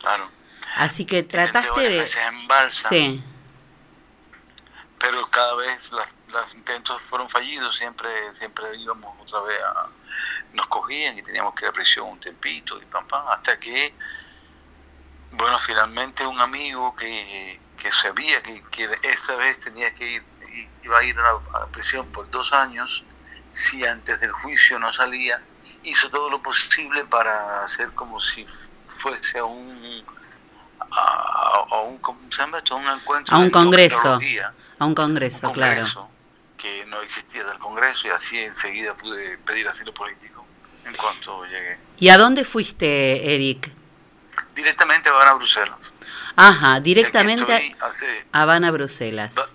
[0.00, 0.28] Claro.
[0.74, 1.98] Así que trataste de...
[2.00, 3.22] veces en balsa, Sí.
[5.02, 9.86] Pero cada vez las- los intentos fueron fallidos, siempre siempre íbamos otra vez a...
[10.52, 13.92] Nos cogían y teníamos que ir a prisión un tempito y pam, pam, hasta que,
[15.32, 20.24] bueno, finalmente un amigo que, que sabía que, que esta vez tenía que ir,
[20.84, 23.02] iba a ir a la, a la prisión por dos años,
[23.50, 25.42] si antes del juicio no salía,
[25.82, 28.46] hizo todo lo posible para hacer como si
[28.86, 30.06] fuese a un
[30.94, 32.76] a, a un, ¿cómo se llama esto?
[32.76, 34.18] un encuentro A un congreso.
[34.82, 35.76] A un congreso, un claro.
[35.76, 36.10] congreso
[36.56, 40.44] que no existía del Congreso y así enseguida pude pedir asilo político
[40.84, 41.78] en cuanto llegué.
[41.98, 43.70] ¿Y a dónde fuiste, Eric?
[44.56, 45.94] Directamente a Bruselas.
[46.34, 47.72] Ajá, directamente
[48.32, 49.54] a Habana, Bruselas.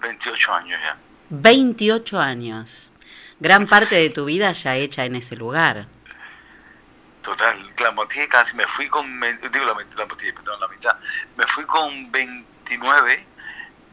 [0.00, 0.98] 28 años ya.
[1.30, 2.92] 28 años.
[3.40, 5.88] Gran parte de tu vida ya hecha en ese lugar.
[7.22, 9.04] Total, la motivé casi, me fui con,
[9.52, 10.96] digo la, la motivé, perdón, la mitad,
[11.36, 13.26] me fui con 29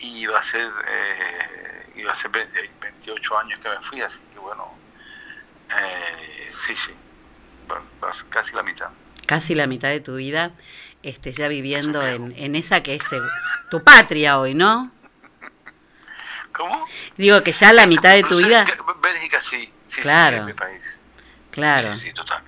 [0.04, 4.40] y iba a ser, eh, y hace 20 28 años que me fui, así que
[4.40, 4.72] bueno,
[5.70, 6.94] eh, sí, sí,
[7.68, 7.86] bueno,
[8.30, 8.90] casi la mitad.
[9.26, 10.52] Casi la mitad de tu vida
[11.02, 13.04] este, ya viviendo en, en esa que es
[13.70, 14.92] tu patria hoy, ¿no?
[16.54, 16.86] ¿Cómo?
[17.18, 18.66] Digo que ya la mitad de tu vida...
[19.02, 20.38] Bélgica sí, sí, Claro.
[20.38, 21.00] sí, es mi país.
[21.52, 21.94] Claro.
[21.94, 22.42] Sí, sí, total,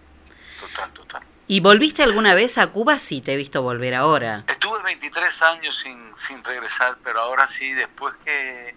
[0.60, 1.22] total, total.
[1.48, 2.98] ¿Y volviste alguna vez a Cuba?
[2.98, 4.44] Sí, te he visto volver ahora.
[4.48, 8.76] Estuve 23 años sin, sin regresar, pero ahora sí, después que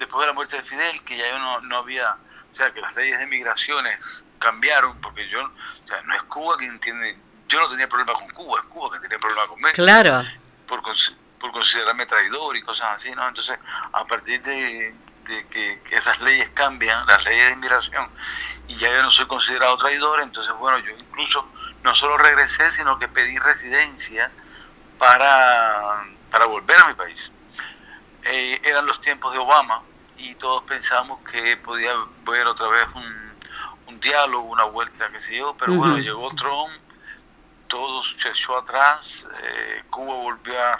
[0.00, 2.80] después de la muerte de Fidel, que ya yo no, no había, o sea, que
[2.80, 7.60] las leyes de migraciones cambiaron, porque yo, o sea, no es Cuba quien tiene, yo
[7.60, 9.72] no tenía problema con Cuba, es Cuba que tenía problema conmigo.
[9.74, 10.24] Claro.
[10.66, 10.82] Por,
[11.38, 13.28] por considerarme traidor y cosas así, ¿no?
[13.28, 13.58] Entonces,
[13.92, 14.94] a partir de,
[15.26, 18.08] de que, que esas leyes cambian, las leyes de inmigración,
[18.68, 21.46] y ya yo no soy considerado traidor, entonces, bueno, yo incluso
[21.82, 24.30] no solo regresé, sino que pedí residencia
[24.98, 27.32] para, para volver a mi país.
[28.24, 29.82] Eh, eran los tiempos de Obama
[30.16, 31.92] y todos pensamos que podía
[32.26, 33.32] haber otra vez un,
[33.86, 36.04] un diálogo, una vuelta, qué sé yo, pero bueno, Ujú.
[36.04, 36.72] llegó Trump,
[37.66, 40.78] todo se echó atrás, eh, Cuba volvió a,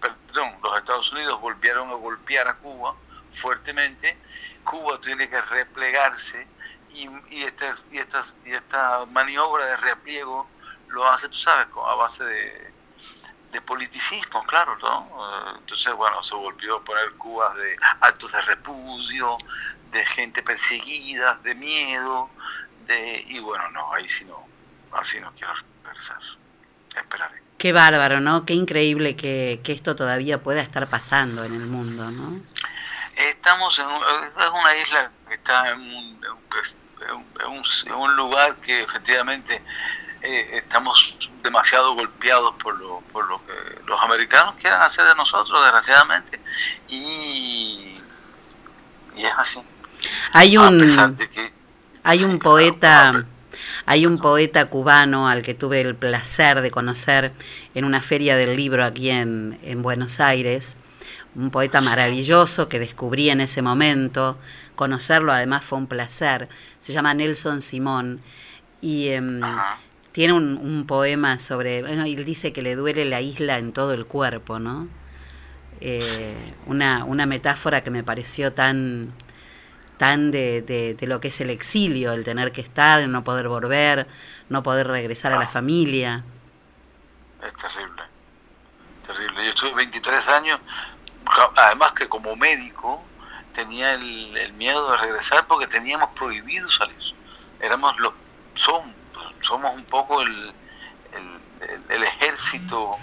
[0.00, 2.94] perdón, los Estados Unidos volvieron a golpear a Cuba
[3.30, 4.18] fuertemente,
[4.64, 6.46] Cuba tiene que replegarse
[6.90, 10.48] y, y, este, y, estas, y esta maniobra de repliego
[10.88, 12.68] lo hace, tú sabes, a base de,
[13.66, 15.08] politicismo, claro, ¿no?
[15.10, 19.36] Eh, Entonces, bueno, se volvió a poner Cuba de actos de repudio,
[19.90, 22.30] de gente perseguida, de miedo,
[22.86, 24.46] de y bueno, no, ahí sí no,
[24.92, 25.52] así no quiero
[25.84, 26.18] regresar.
[26.96, 27.42] Esperaré.
[27.58, 28.46] Qué bárbaro, ¿no?
[28.46, 32.40] Qué increíble que, que esto todavía pueda estar pasando en el mundo, ¿no?
[33.18, 36.20] Estamos en, un- es una isla que está en un,
[37.40, 39.62] en un- en lugar que efectivamente
[40.22, 43.52] eh, estamos demasiado golpeados por lo, por lo que
[43.86, 46.40] los americanos quieren hacer de nosotros, desgraciadamente.
[46.88, 47.96] Y,
[49.16, 49.60] y es así.
[50.32, 50.78] Hay A un,
[51.16, 51.52] que
[52.04, 53.12] hay un poeta,
[53.86, 57.32] hay un poeta cubano al que tuve el placer de conocer
[57.74, 60.76] en una feria del libro aquí en, en Buenos Aires,
[61.34, 64.38] un poeta maravilloso que descubrí en ese momento,
[64.76, 66.48] conocerlo además fue un placer,
[66.80, 68.20] se llama Nelson Simón
[68.80, 69.40] y em,
[70.12, 73.72] tiene un, un poema sobre, bueno, y él dice que le duele la isla en
[73.72, 74.88] todo el cuerpo, ¿no?
[75.80, 76.34] Eh,
[76.66, 79.12] una, una metáfora que me pareció tan,
[79.96, 83.22] tan de, de- de lo que es el exilio, el tener que estar, el no
[83.22, 84.08] poder volver,
[84.48, 86.24] no poder regresar a la familia.
[87.46, 88.02] Es terrible,
[89.06, 89.44] terrible.
[89.44, 90.60] Yo estuve 23 años,
[91.56, 93.02] además que como médico
[93.52, 96.96] tenía el, el miedo de regresar porque teníamos prohibido salir.
[97.60, 98.12] Éramos los,
[98.54, 98.94] somos,
[99.40, 100.54] somos un poco el,
[101.12, 102.96] el, el- el ejército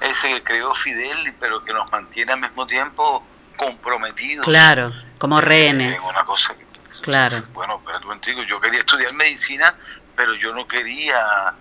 [0.00, 3.24] ese que creó Fidel, pero que nos mantiene al mismo tiempo
[3.56, 4.44] comprometidos.
[4.44, 6.00] Claro, como rehenes.
[6.02, 6.66] Una cosa que
[7.02, 7.40] Claro.
[7.52, 9.76] bueno, pero tú entiendo, yo quería estudiar medicina,
[10.16, 11.54] pero yo no quería,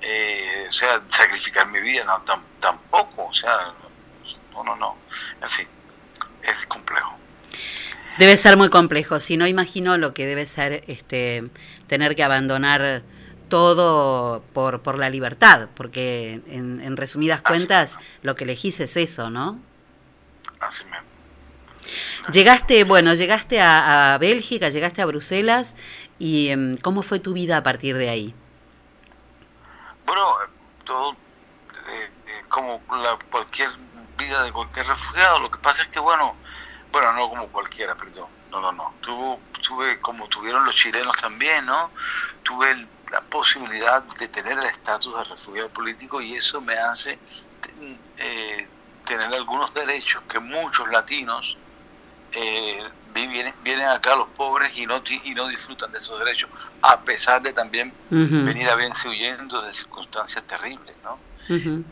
[0.00, 3.72] eh, o sea, sacrificar mi vida, no, tam- tampoco, o sea,
[4.56, 4.96] no, no, no,
[5.42, 5.68] en fin,
[6.42, 7.16] es complejo.
[8.18, 11.50] Debe ser muy complejo, si no imagino lo que debe ser este
[11.86, 13.02] tener que abandonar
[13.48, 19.30] todo por, por la libertad, porque en, en resumidas cuentas lo que elegís es eso,
[19.30, 19.60] ¿no?
[20.60, 21.06] Así mismo.
[22.32, 25.74] Llegaste, bueno, llegaste a, a Bélgica, llegaste a Bruselas
[26.18, 28.34] y em, ¿cómo fue tu vida a partir de ahí?
[30.04, 30.50] Bueno, eh,
[30.84, 33.70] todo, eh, eh, como la, cualquier
[34.16, 36.40] vida de cualquier refugiado, lo que pasa es que, bueno,
[36.92, 41.66] bueno, no como cualquiera, perdón, no, no, no, tuvo, tuve, como tuvieron los chilenos también,
[41.66, 41.92] ¿no?
[42.42, 47.20] Tuve el- la posibilidad de tener el estatus de refugiado político y eso me hace
[48.18, 48.68] eh,
[49.04, 51.58] tener algunos derechos que muchos latinos
[52.32, 56.50] eh, vi- vienen, vienen acá los pobres y no, y no disfrutan de esos derechos,
[56.82, 57.96] a pesar de también
[58.44, 61.25] venir a verse huyendo de circunstancias terribles, ¿no?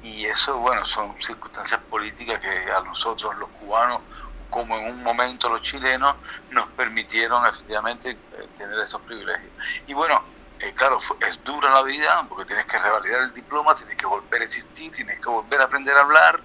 [0.00, 4.02] Y eso, bueno, son circunstancias políticas que a nosotros los cubanos,
[4.48, 6.16] como en un momento los chilenos,
[6.50, 9.52] nos permitieron efectivamente eh, tener esos privilegios.
[9.86, 10.24] Y bueno,
[10.61, 14.42] eh, claro, es dura la vida porque tienes que revalidar el diploma, tienes que volver
[14.42, 16.44] a existir, tienes que volver a aprender a hablar.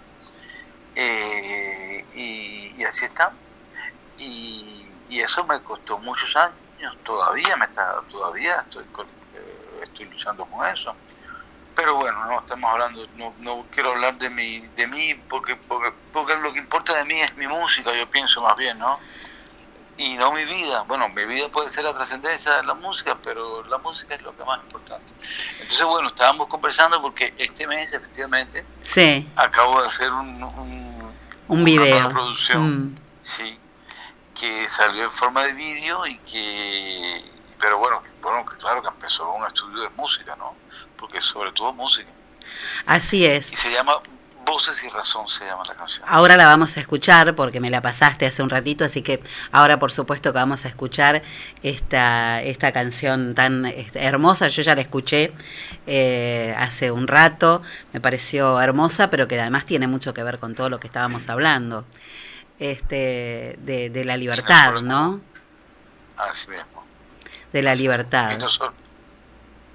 [0.95, 3.39] eh, y, y así está.
[4.17, 8.85] Y, y eso me costó muchos años, todavía me está, todavía estoy,
[9.33, 10.97] eh, estoy luchando con eso.
[11.79, 15.93] Pero bueno, no estamos hablando, no, no quiero hablar de mi, de mí porque, porque,
[16.11, 18.99] porque lo que importa de mí es mi música, yo pienso más bien, ¿no?
[19.95, 20.81] Y no mi vida.
[20.89, 24.35] Bueno, mi vida puede ser la trascendencia de la música, pero la música es lo
[24.35, 25.13] que más importante.
[25.53, 31.15] Entonces, bueno, estábamos conversando porque este mes, efectivamente, Sí, acabo de hacer un, un,
[31.47, 31.85] un una video.
[31.95, 32.97] nueva producción, Mm.
[33.21, 33.57] sí,
[34.37, 37.23] que salió en forma de vídeo y que,
[37.57, 40.55] pero bueno, bueno, claro que empezó un estudio de música, ¿no?
[40.99, 42.09] Porque sobre todo música.
[42.85, 43.51] Así es.
[43.51, 43.93] Y se llama
[44.45, 46.03] Voces y Razón, se llama la canción.
[46.07, 49.21] Ahora la vamos a escuchar porque me la pasaste hace un ratito, así que
[49.51, 51.21] ahora por supuesto que vamos a escuchar
[51.61, 54.47] esta, esta canción tan hermosa.
[54.47, 55.31] Yo ya la escuché
[55.85, 57.61] eh, hace un rato,
[57.93, 61.29] me pareció hermosa, pero que además tiene mucho que ver con todo lo que estábamos
[61.29, 61.85] hablando.
[62.57, 65.21] Este, de, de la libertad, ¿no?
[66.17, 66.83] Así mismo.
[67.53, 68.31] De la libertad.
[68.33, 68.73] Y no, solo,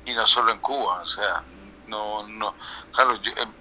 [0.04, 1.42] y no solo en Cuba, o sea,
[1.88, 2.54] no, no,
[2.92, 3.52] claro, yo, en,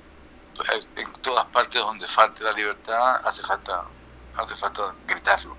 [1.22, 3.86] todas partes donde falte la libertad hace falta,
[4.36, 5.58] hace falta gritarlo.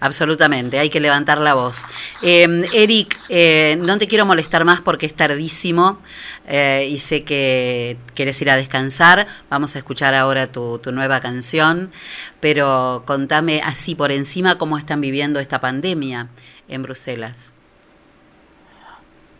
[0.00, 1.84] Absolutamente, hay que levantar la voz.
[2.22, 6.00] Eh, Eric, eh, no te quiero molestar más porque es tardísimo
[6.46, 9.26] eh, y sé que quieres ir a descansar.
[9.48, 11.92] Vamos a escuchar ahora tu, tu nueva canción,
[12.40, 16.28] pero contame así por encima cómo están viviendo esta pandemia
[16.68, 17.54] en Bruselas.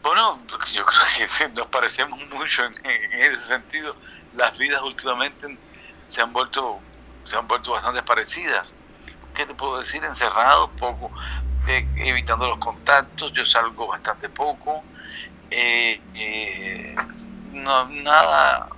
[0.02, 2.74] Bueno, yo creo que nos parecemos mucho en,
[3.12, 3.98] ese sentido.
[4.32, 5.60] Las vidas últimamente
[6.00, 6.84] se han vuelto,
[7.24, 8.76] se han vuelto bastante parecidas.
[9.34, 10.04] ¿Qué te puedo decir?
[10.04, 11.12] Encerrado, poco,
[11.68, 13.32] eh, evitando los contactos.
[13.32, 14.88] Yo salgo bastante poco.
[15.50, 16.94] Eh, eh,
[17.52, 18.68] no, nada,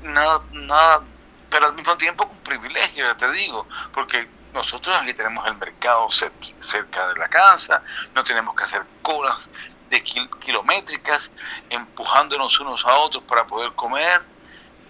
[0.00, 1.08] nada, nada,
[1.48, 6.06] pero al mismo tiempo un privilegio, ya te digo, porque nosotros aquí tenemos el mercado
[6.08, 7.82] cerqui- cerca de la casa,
[8.14, 9.50] no tenemos que hacer colas
[9.90, 11.32] de kil- kilométricas,
[11.70, 14.20] empujándonos unos a otros para poder comer.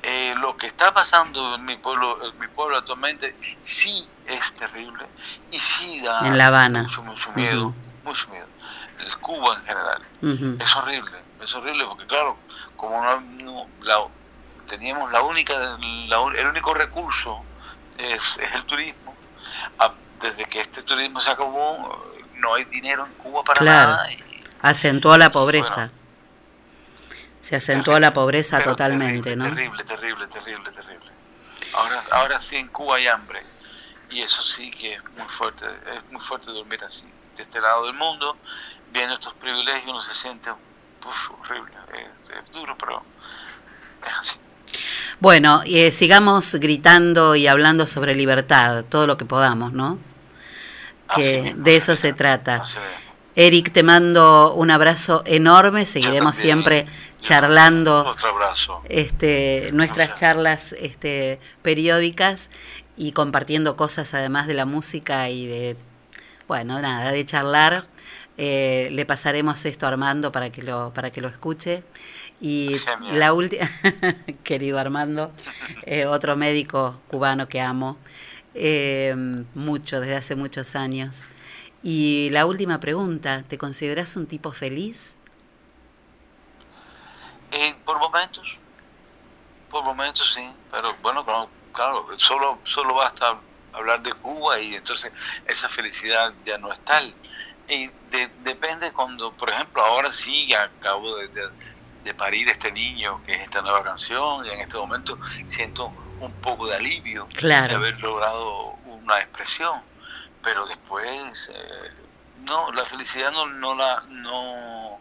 [0.02, 5.04] Eh, lo que está pasando en mi pueblo, en mi pueblo actualmente sí es terrible
[5.50, 6.82] y sí da En La Habana.
[6.84, 7.74] mucho, mucho miedo,
[8.04, 8.46] mucho miedo.
[9.00, 10.58] En Cuba en general.
[10.60, 12.36] Es horrible, es horrible porque claro,
[12.76, 14.06] como no, no- la-
[14.68, 17.42] teníamos la única, la el único recurso
[17.96, 19.14] es, es el turismo.
[19.78, 19.90] Ah,
[20.20, 23.90] Desde que este turismo se acabó, no hay dinero en Cuba para Claro.
[23.92, 24.10] nada.
[24.12, 24.18] y-
[24.62, 25.90] Acentuó la pobreza.
[27.40, 29.54] Se acentuó la pobreza totalmente, terrible, ¿no?
[29.54, 31.12] Terrible, terrible, terrible, terrible.
[31.74, 33.42] Ahora, ahora sí en Cuba hay hambre
[34.10, 35.64] y eso sí que es muy fuerte,
[35.96, 37.06] es muy fuerte dormir así
[37.36, 38.36] de este lado del mundo,
[38.92, 40.50] viendo estos privilegios uno se siente
[41.06, 43.02] uf, horrible, es, es duro, pero
[44.06, 44.38] es así.
[45.20, 49.98] Bueno, eh, sigamos gritando y hablando sobre libertad, todo lo que podamos, ¿no?
[51.14, 52.62] Que de eso se trata.
[53.36, 56.86] Eric, te mando un abrazo enorme, seguiremos siempre
[57.20, 58.82] charlando Otro abrazo.
[58.88, 62.50] este, nuestras charlas este, periódicas
[62.96, 65.76] y compartiendo cosas además de la música y de,
[66.48, 67.84] bueno, nada, de charlar.
[68.40, 71.82] Eh, le pasaremos esto a Armando para que lo, para que lo escuche.
[72.40, 73.18] Y Genial.
[73.18, 73.68] la última,
[74.44, 75.32] querido Armando,
[75.86, 77.98] eh, otro médico cubano que amo,
[78.54, 79.14] eh,
[79.54, 81.22] mucho, desde hace muchos años.
[81.82, 85.14] Y la última pregunta, ¿te consideras un tipo feliz?
[87.52, 88.56] Eh, por momentos,
[89.70, 91.24] por momentos sí, pero bueno,
[91.72, 93.38] claro, solo, solo basta
[93.72, 95.12] hablar de Cuba y entonces
[95.46, 97.14] esa felicidad ya no es tal.
[97.68, 101.50] Y de- depende cuando, por ejemplo, ahora sí acabo de, de-
[102.04, 106.32] de parir este niño, que es esta nueva canción, y en este momento siento un
[106.32, 107.68] poco de alivio Claro.
[107.68, 109.80] de haber logrado una expresión,
[110.42, 111.90] pero después, eh,
[112.44, 114.98] no, la felicidad no, no la, no,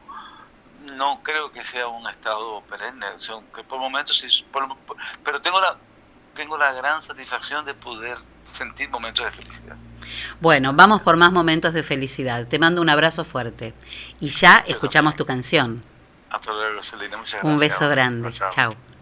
[0.95, 4.97] no creo que sea un estado perenne, o sea, que por momentos sí, por- por-
[5.23, 5.77] pero tengo la,
[6.33, 9.75] tengo la gran satisfacción de poder sentir momentos de felicidad.
[10.39, 12.47] Bueno, vamos por más momentos de felicidad.
[12.47, 13.73] Te mando un abrazo fuerte.
[14.19, 15.81] Y ya escuchamos tu canción.
[16.29, 17.79] Hasta luego, Celina, muchas Un gracias.
[17.79, 18.31] beso grande.
[18.33, 18.49] Chao.
[18.51, 18.96] Chao.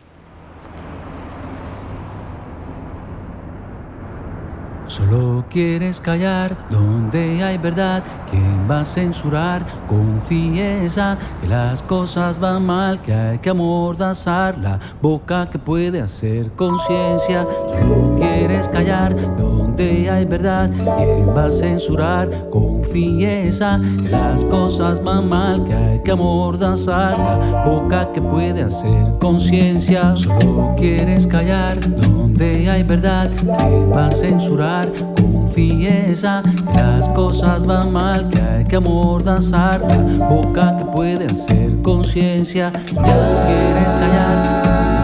[4.88, 8.04] Solo quieres callar donde hay verdad.
[8.30, 9.66] ¿Quién va a censurar?
[9.88, 16.52] Confiesa que las cosas van mal, que hay que amordazar la boca que puede hacer
[16.52, 17.48] conciencia.
[17.68, 20.70] Solo quieres callar donde hay verdad.
[20.70, 22.50] ¿Quién va a censurar?
[22.52, 29.18] Confiesa que las cosas van mal, que hay que amordazar la boca que puede hacer
[29.20, 30.16] conciencia.
[30.16, 33.32] Solo quieres callar donde hay verdad.
[33.36, 34.75] ¿Quién va a censurar?
[35.16, 41.82] Confiesa que las cosas van mal, que hay que amordazar la boca que puede hacer
[41.82, 42.72] conciencia.
[42.90, 44.36] Solo quieres callar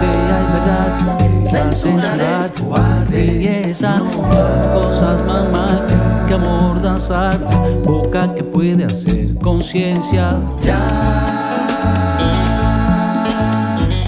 [0.02, 1.18] donde hay verdad.
[1.20, 2.52] ¿Quién va a censurar?
[2.54, 9.36] Confiesa que las cosas van mal, que hay que amordazar la boca que puede hacer
[9.38, 10.36] conciencia.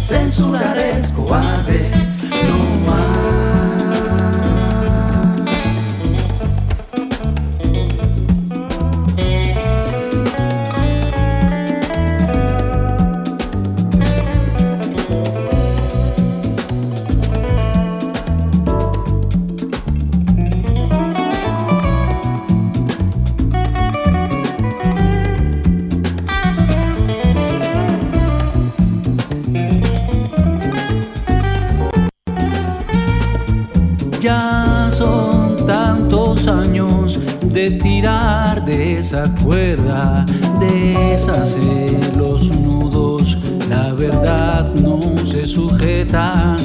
[0.02, 1.90] Censurar es cobarde,
[2.48, 2.93] no
[39.14, 40.26] tirar de esa cuerda,
[40.60, 43.38] deshace los nudos,
[43.70, 46.56] la verdad no se sujeta.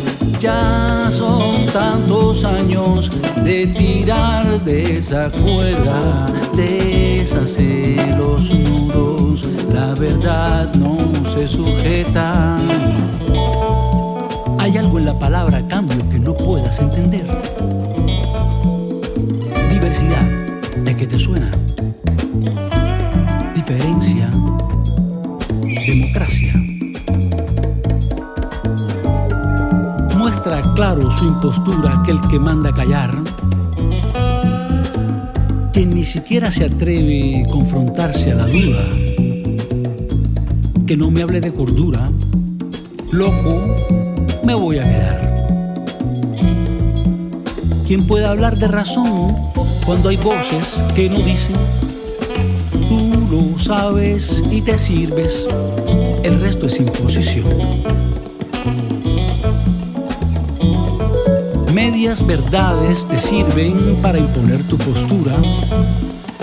[0.41, 3.11] Ya son tantos años
[3.45, 6.27] de tirar de esa cuerda,
[6.57, 10.97] deshace los nudos, la verdad no
[11.31, 12.57] se sujeta.
[14.59, 17.27] Hay algo en la palabra cambio que no puedas entender.
[19.71, 20.27] Diversidad,
[20.85, 21.51] ¿de qué te suena?
[30.79, 33.11] Claro su impostura aquel que manda callar,
[35.73, 38.87] quien ni siquiera se atreve a confrontarse a la duda,
[40.87, 42.09] que no me hable de cordura,
[43.11, 43.75] loco,
[44.45, 45.35] me voy a quedar.
[47.89, 49.35] ¿Quién puede hablar de razón
[49.85, 51.57] cuando hay voces que no dicen?
[52.89, 55.49] Tú lo sabes y te sirves,
[56.23, 57.49] el resto es imposición.
[61.99, 65.35] Verdades te sirven para imponer tu postura.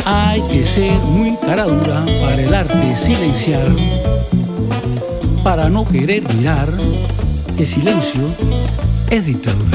[0.03, 3.65] Hay que ser muy cara dura para el arte silenciar,
[5.45, 6.67] para no querer mirar
[7.55, 8.21] que silencio
[9.09, 9.74] es dictadura.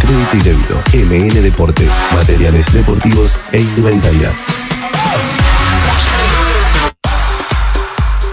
[0.00, 0.82] crédito y débito.
[0.94, 4.30] MN Deportes, materiales deportivos e indumentaria.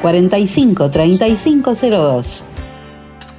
[0.00, 2.44] 45 3502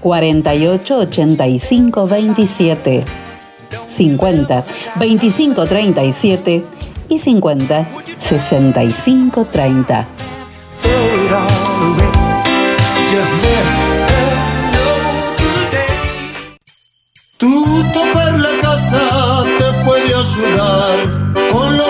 [0.02, 3.04] 48 85 27
[3.96, 4.66] 50
[4.96, 6.64] 25 37
[7.10, 10.08] y 50 65 30.
[17.38, 21.90] Tuto per la casa te puede ayudar con los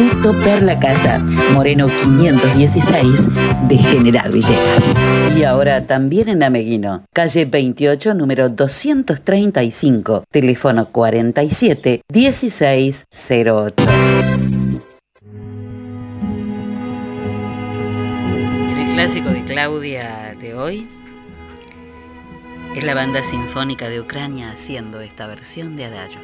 [0.00, 1.18] Instituto Perla Casa,
[1.52, 3.28] Moreno 516
[3.68, 4.94] de General Villegas.
[5.36, 13.74] Y ahora también en Ameguino, calle 28, número 235, teléfono 47 1608.
[18.78, 20.88] El clásico de Claudia de hoy
[22.74, 26.20] es la banda sinfónica de Ucrania haciendo esta versión de Adagio.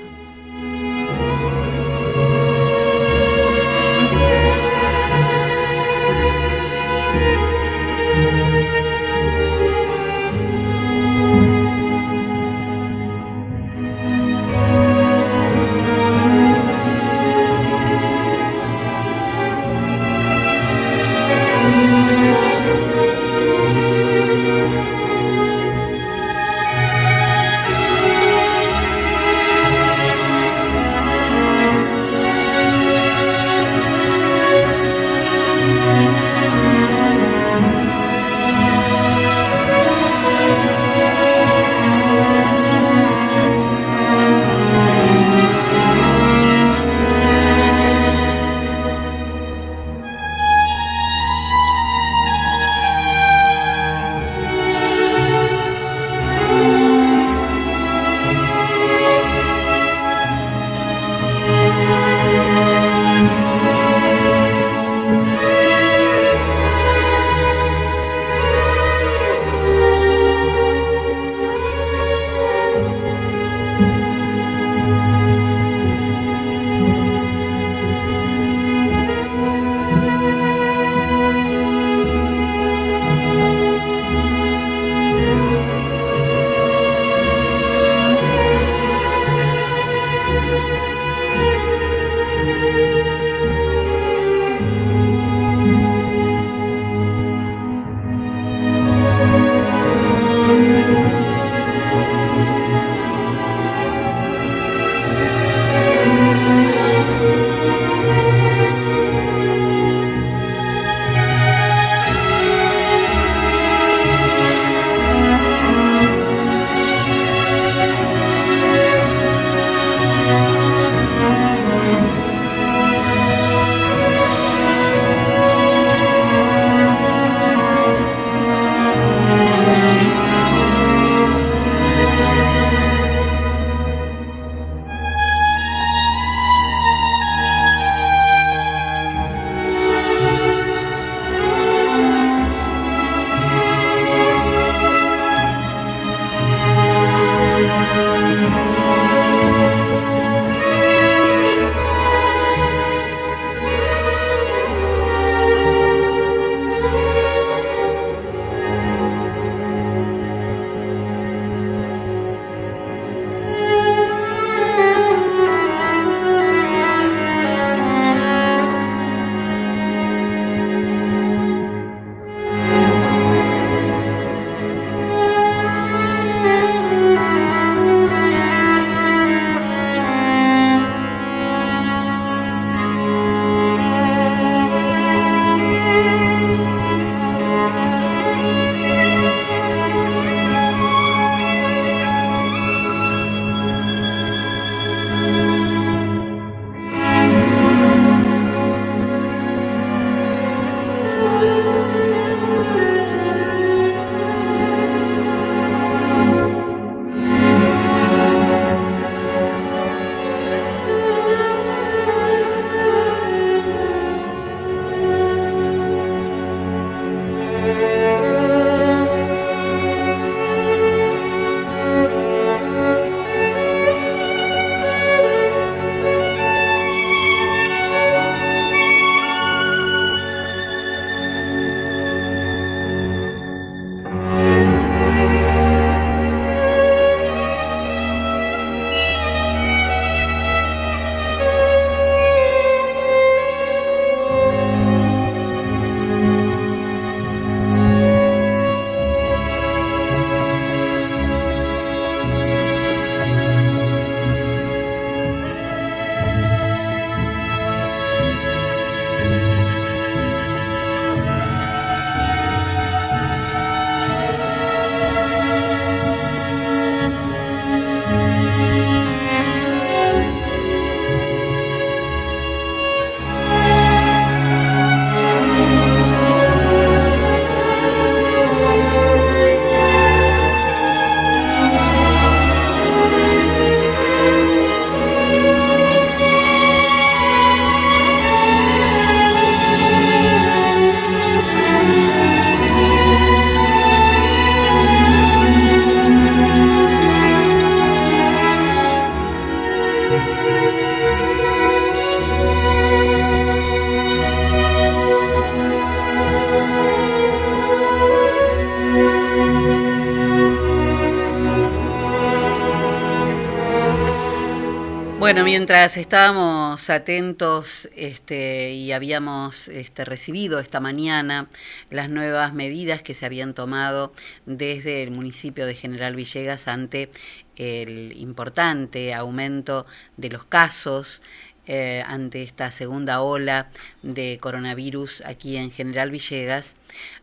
[315.26, 321.48] Bueno, mientras estábamos atentos este, y habíamos este, recibido esta mañana
[321.90, 324.12] las nuevas medidas que se habían tomado
[324.44, 327.10] desde el municipio de General Villegas ante
[327.56, 329.84] el importante aumento
[330.16, 331.22] de los casos
[331.66, 333.68] eh, ante esta segunda ola
[334.04, 336.76] de coronavirus aquí en General Villegas,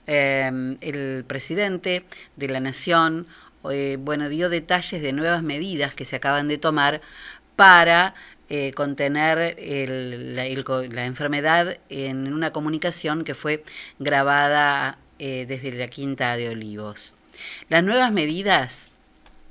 [0.07, 2.03] eh, el presidente
[2.35, 3.27] de la Nación
[3.71, 7.01] eh, bueno, dio detalles de nuevas medidas que se acaban de tomar
[7.55, 8.15] para
[8.49, 10.45] eh, contener el- la,
[10.89, 13.63] la enfermedad en una comunicación que fue
[13.99, 17.13] grabada eh, desde la Quinta de Olivos.
[17.69, 18.91] Las nuevas medidas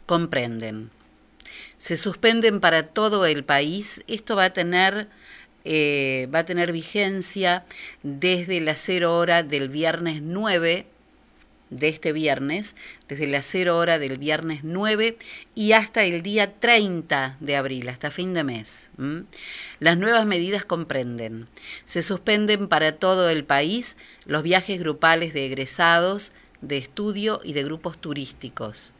[0.06, 0.90] comprenden,
[1.78, 5.08] se suspenden para todo el país, esto va a tener...
[5.64, 7.64] eh, va a tener vigencia
[8.02, 10.86] desde la cero hora del viernes 9
[11.72, 12.76] de este viernes,
[13.08, 15.16] desde la 0 hora del viernes 9
[15.54, 18.90] y hasta el día 30 de abril, hasta fin de mes.
[19.80, 21.48] Las nuevas medidas comprenden,
[21.84, 23.96] se suspenden para todo el país
[24.26, 28.92] los viajes grupales de egresados, de estudio y de grupos turísticos.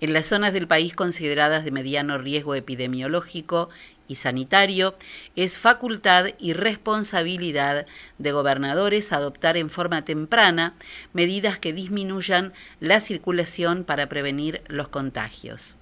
[0.00, 3.70] En las zonas del país consideradas de mediano riesgo epidemiológico
[4.08, 4.94] y sanitario,
[5.36, 7.86] es facultad y responsabilidad
[8.18, 10.74] de gobernadores adoptar en forma temprana
[11.12, 15.78] medidas que disminuyan la circulación para prevenir los contagios.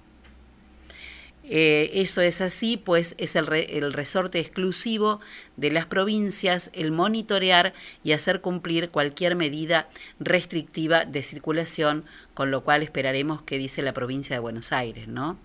[1.43, 5.19] Eh, eso es así, pues es el, el resorte exclusivo
[5.57, 7.73] de las provincias el monitorear
[8.03, 9.89] y hacer cumplir cualquier medida
[10.19, 15.37] restrictiva de circulación, con lo cual esperaremos que dice la provincia de Buenos Aires, ¿no?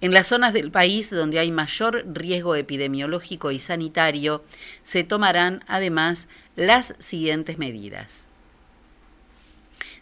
[0.00, 4.44] En las zonas del país donde hay mayor riesgo epidemiológico y sanitario,
[4.84, 8.28] se tomarán además las siguientes medidas.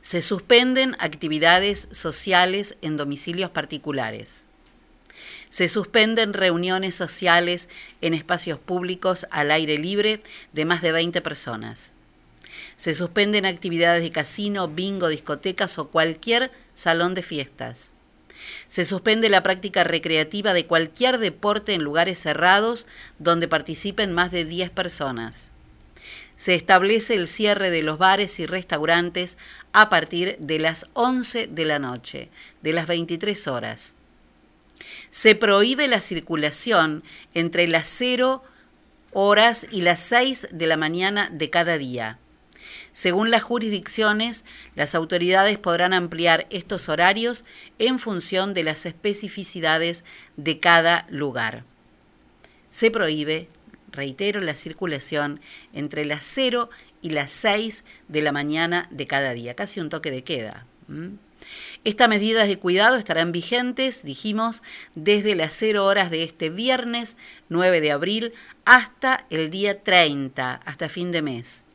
[0.03, 4.47] Se suspenden actividades sociales en domicilios particulares.
[5.49, 7.71] Se suspenden reuniones sociales
[8.03, 10.21] en espacios públicos al aire libre
[10.53, 11.93] de más de 20 personas.
[12.77, 17.95] Se suspenden actividades de casino, bingo, discotecas o cualquier salón de fiestas.
[18.69, 22.87] Se suspende la práctica recreativa de cualquier deporte en lugares cerrados
[23.19, 25.53] donde participen más de 10 personas.
[26.37, 29.39] Se establece el cierre de los bares y restaurantes
[29.73, 32.29] a partir de las 11 de la noche,
[32.63, 33.95] de las 23 horas.
[35.11, 37.03] Se prohíbe la circulación
[37.33, 38.45] entre las 0
[39.13, 42.19] horas y las 6 de la mañana de cada día.
[42.97, 47.45] Según las jurisdicciones, las autoridades podrán ampliar estos horarios
[47.79, 50.03] en función de las especificidades
[50.39, 51.65] de cada lugar.
[52.71, 53.51] Se prohíbe,
[53.93, 55.43] reitero, la circulación
[55.75, 56.71] entre las 0
[57.03, 60.65] y las 6 de la mañana de cada día, casi un toque de queda.
[60.89, 61.19] ¿m?
[61.85, 64.63] Estas medidas de cuidado estarán vigentes, dijimos,
[64.95, 67.19] desde las 0 horas de este viernes
[67.51, 68.33] 9 de abril
[68.65, 71.66] hasta el día 30, hasta fin de mes.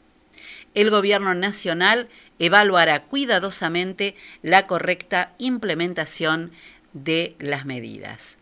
[0.74, 2.08] El Gobierno Nacional
[2.40, 6.52] evaluará cuidadosamente la correcta implementación
[6.94, 8.38] de las medidas.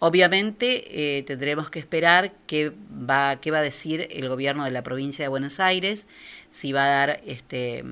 [0.00, 4.84] Obviamente eh, tendremos que esperar qué va, qué va a decir el gobierno de la
[4.84, 6.06] provincia de Buenos Aires,
[6.50, 7.84] si va a dar este,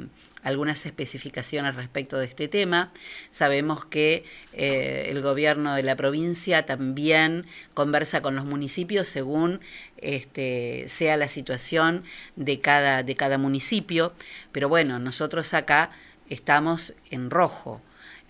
[0.46, 2.92] algunas especificaciones respecto de este tema.
[3.30, 9.60] Sabemos que eh, el gobierno de la provincia también conversa con los municipios según
[9.96, 12.04] este, sea la situación
[12.36, 14.14] de cada, de cada municipio,
[14.52, 15.90] pero bueno, nosotros acá
[16.30, 17.82] estamos en rojo.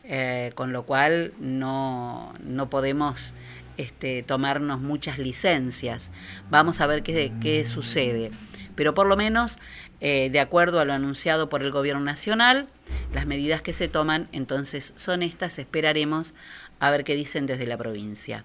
[0.09, 3.35] Eh, con lo cual no, no podemos
[3.77, 6.13] este, tomarnos muchas licencias.
[6.49, 8.31] Vamos a ver qué, qué sucede.
[8.77, 9.59] Pero por lo menos,
[10.01, 12.69] eh, de acuerdo a lo anunciado por el Gobierno Nacional,
[13.15, 15.59] las medidas que se toman entonces son estas.
[15.59, 16.35] Esperaremos
[16.81, 18.45] a ver qué dicen desde la provincia.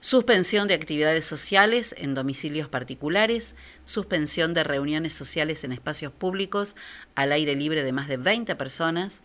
[0.00, 6.76] Suspensión de actividades sociales en domicilios particulares, suspensión de reuniones sociales en espacios públicos
[7.16, 9.22] al aire libre de más de 20 personas,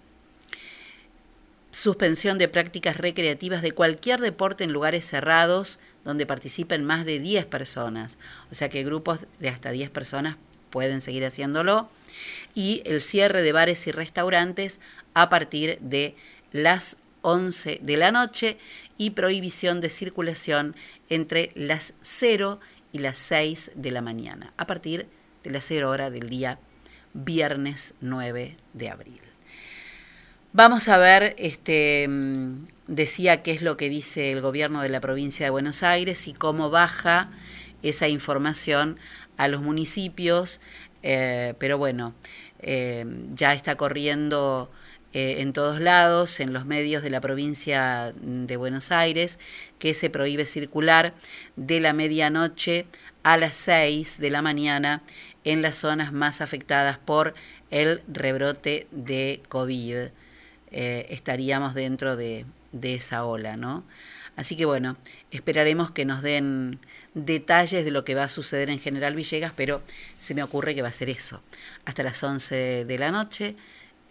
[1.72, 7.46] suspensión de prácticas recreativas de cualquier deporte en lugares cerrados donde participen más de 10
[7.46, 8.18] personas.
[8.50, 10.38] O sea que grupos de hasta 10 personas
[10.72, 11.90] pueden seguir haciéndolo.
[12.56, 14.80] Y el cierre de bares y restaurantes
[15.14, 16.16] a partir de
[16.52, 18.58] las 11 de la noche
[18.98, 20.76] y prohibición de circulación
[21.10, 22.60] entre las 0
[22.92, 25.08] y las 6 de la mañana, a partir
[25.44, 26.60] de las 0 hora del día
[27.14, 29.22] viernes 9 de abril.
[30.54, 35.00] Vamos a ver, este, mm, decía qué es lo que dice el gobierno de la
[35.00, 37.32] provincia de Buenos Aires y cómo baja
[37.84, 38.98] esa información
[39.42, 40.62] a los municipios,
[41.02, 42.14] eh, pero bueno,
[42.60, 43.04] eh,
[43.34, 44.70] ya está corriendo
[45.14, 49.40] eh, en todos lados, en los medios de la provincia de Buenos Aires,
[49.80, 51.16] que se prohíbe circular
[51.56, 52.86] de la medianoche
[53.24, 55.02] a las 6 de la mañana
[55.44, 57.34] en las zonas más afectadas por
[57.72, 60.10] el rebrote de COVID.
[60.70, 63.84] Estaríamos dentro de, de esa ola, ¿no?
[64.36, 64.98] Así que bueno,
[65.32, 66.80] esperaremos que nos den
[67.14, 69.82] detalles de lo que va a suceder en General Villegas, pero
[70.20, 71.42] se me ocurre que va a ser eso.
[71.86, 73.56] Hasta las 11 de la noche,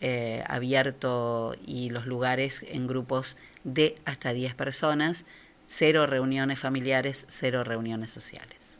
[0.01, 5.27] eh, abierto y los lugares en grupos de hasta 10 personas,
[5.67, 8.80] cero reuniones familiares, cero reuniones sociales.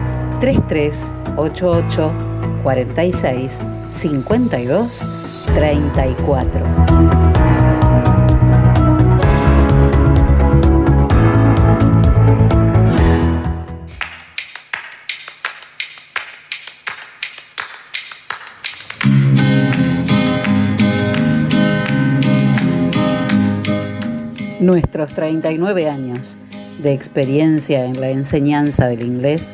[0.41, 2.11] 3388
[2.63, 3.59] 46
[3.91, 5.03] 52
[5.53, 6.61] 34.
[24.59, 26.37] Nuestros 39 años
[26.81, 29.53] de experiencia en la enseñanza del inglés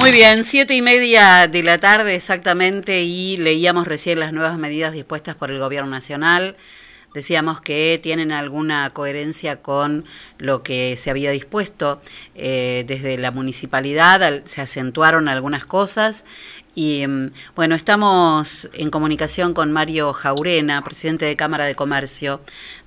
[0.00, 4.92] Muy bien, siete y media de la tarde exactamente y leíamos recién las nuevas medidas
[4.92, 6.56] dispuestas por el Gobierno Nacional
[7.14, 10.04] decíamos que tienen alguna coherencia con
[10.38, 12.00] lo que se había dispuesto
[12.34, 16.24] eh, desde la municipalidad, al- se acentuaron algunas cosas
[16.74, 22.40] y mm, bueno, estamos en comunicación con Mario Jaurena, presidente de Cámara de Comercio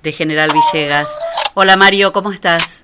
[0.03, 1.07] de General Villegas.
[1.53, 2.83] Hola Mario, ¿cómo estás?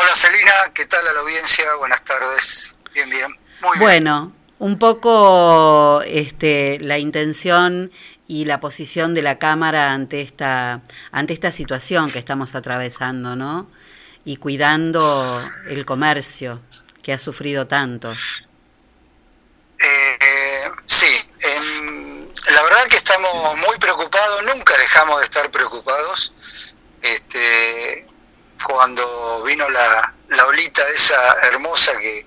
[0.00, 1.74] Hola Celina, ¿qué tal a la audiencia?
[1.74, 2.78] Buenas tardes.
[2.94, 3.26] Bien, bien.
[3.62, 3.80] Muy bien.
[3.80, 7.90] Bueno, un poco este, la intención
[8.28, 13.68] y la posición de la Cámara ante esta, ante esta situación que estamos atravesando, ¿no?
[14.24, 16.62] Y cuidando el comercio
[17.02, 18.12] que ha sufrido tanto.
[19.80, 26.76] Eh, sí, em, la verdad que estamos muy preocupados, nunca dejamos de estar preocupados.
[27.02, 28.06] Este,
[28.66, 32.26] cuando vino la, la olita esa hermosa que,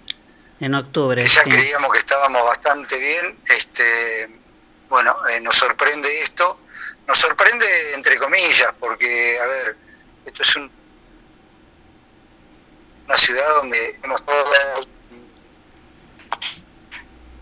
[0.59, 1.21] En octubre.
[1.21, 1.49] que ya sí.
[1.49, 4.27] creíamos que estábamos bastante bien, este,
[4.89, 6.59] bueno, eh, nos sorprende esto,
[7.07, 9.77] nos sorprende entre comillas, porque, a ver,
[10.25, 10.71] esto es un-
[13.07, 14.87] una ciudad donde hemos todos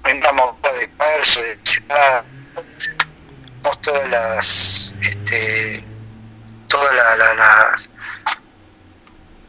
[0.04, 2.26] vendamos de comercio, de ciudad,
[3.84, 5.84] todas las, este,
[6.68, 7.92] todas la- la- las,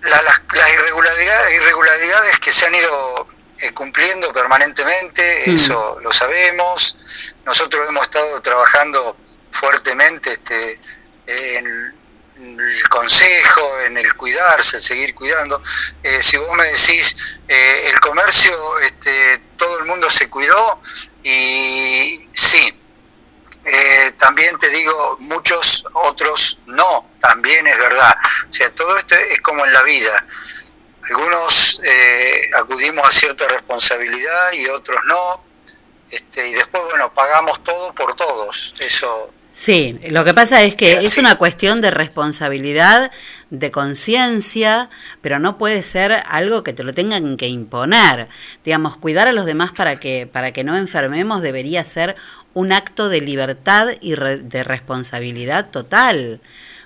[0.03, 3.27] la- las, las irregularidades, irregularidades que se han ido
[3.61, 5.55] eh, cumpliendo permanentemente, Mm.
[5.55, 6.97] eso lo sabemos.
[7.45, 9.15] Nosotros hemos estado trabajando
[9.51, 10.81] fuertemente este,
[11.27, 11.67] en
[12.59, 15.63] el consejo, en el cuidarse, el seguir cuidando.
[16.03, 20.81] Eh, si vos me decís, eh, el comercio, este, todo el mundo se cuidó
[21.23, 22.80] y sí,
[23.65, 28.15] eh, también te digo, muchos otros no, también es verdad.
[28.49, 30.27] O sea, todo esto es como en la vida.
[31.09, 35.45] Algunos eh, acudimos a cierta responsabilidad y otros no.
[36.11, 38.75] Este, y después, bueno, pagamos todo por todos.
[38.81, 43.11] Eso Sí, lo que pasa es que es una cuestión de responsabilidad,
[43.51, 48.29] de conciencia, pero no puede ser algo que te lo tengan que imponer.
[48.65, 52.15] Digamos, cuidar a los demás para que para que no enfermemos debería ser
[52.55, 56.41] un acto de libertad y re- de responsabilidad total,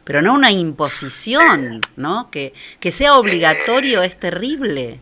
[0.04, 2.30] pero no una imposición, ¿no?
[2.30, 5.00] Que que sea obligatorio es terrible.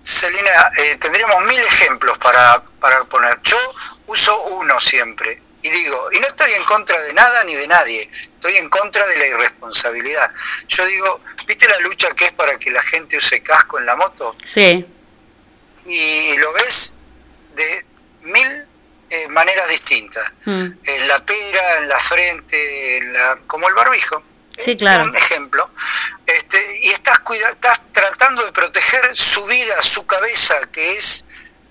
[0.00, 3.38] Celina, eh, tendríamos mil ejemplos para, para poner.
[3.42, 3.56] Yo
[4.06, 8.08] uso uno siempre y digo, y no estoy en contra de nada ni de nadie,
[8.12, 10.30] estoy en contra de la irresponsabilidad.
[10.68, 13.96] Yo digo, ¿viste la lucha que es para que la gente use casco en la
[13.96, 14.34] moto?
[14.44, 14.86] Sí,
[15.84, 16.94] Y lo ves
[17.56, 17.84] de
[18.22, 18.66] mil
[19.10, 20.30] eh, maneras distintas.
[20.44, 20.66] Mm.
[20.84, 24.22] En la pera, en la frente, en la, como el barbijo.
[24.56, 25.04] sí, claro.
[25.04, 25.70] Un ejemplo.
[26.26, 31.24] Este, y estás, cuida estás tratando de proteger su vida, su cabeza, que es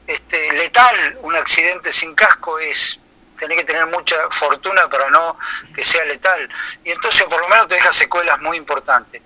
[0.07, 1.17] este, letal.
[1.21, 2.99] Un accidente sin casco es
[3.37, 5.37] tener que tener mucha fortuna para no
[5.73, 6.49] que sea letal.
[6.83, 9.21] Y entonces por lo menos te deja secuelas muy importantes.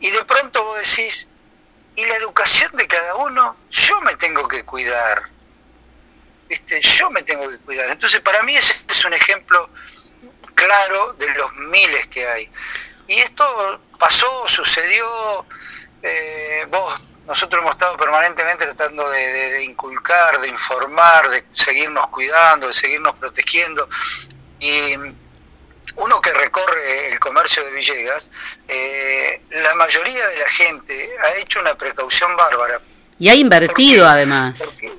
[0.00, 1.28] Y de pronto vos decís,
[1.96, 3.56] ¿y la educación de cada uno?
[3.70, 5.31] Yo me tengo que cuidar.
[6.80, 7.88] Yo me tengo que cuidar.
[7.90, 9.68] Entonces para mí ese es un ejemplo
[10.54, 12.50] claro de los miles que hay.
[13.08, 15.44] Y esto pasó, sucedió,
[16.02, 22.06] eh, vos, nosotros hemos estado permanentemente tratando de, de- de inculcar, de informar, de seguirnos
[22.08, 23.88] cuidando, de seguirnos protegiendo.
[24.60, 24.94] Y
[25.96, 28.30] uno que recorre el comercio de Villegas,
[28.68, 32.80] eh, la mayoría de la gente ha hecho una precaución bárbara.
[33.18, 34.58] Y ha invertido además.
[34.80, 34.92] Porque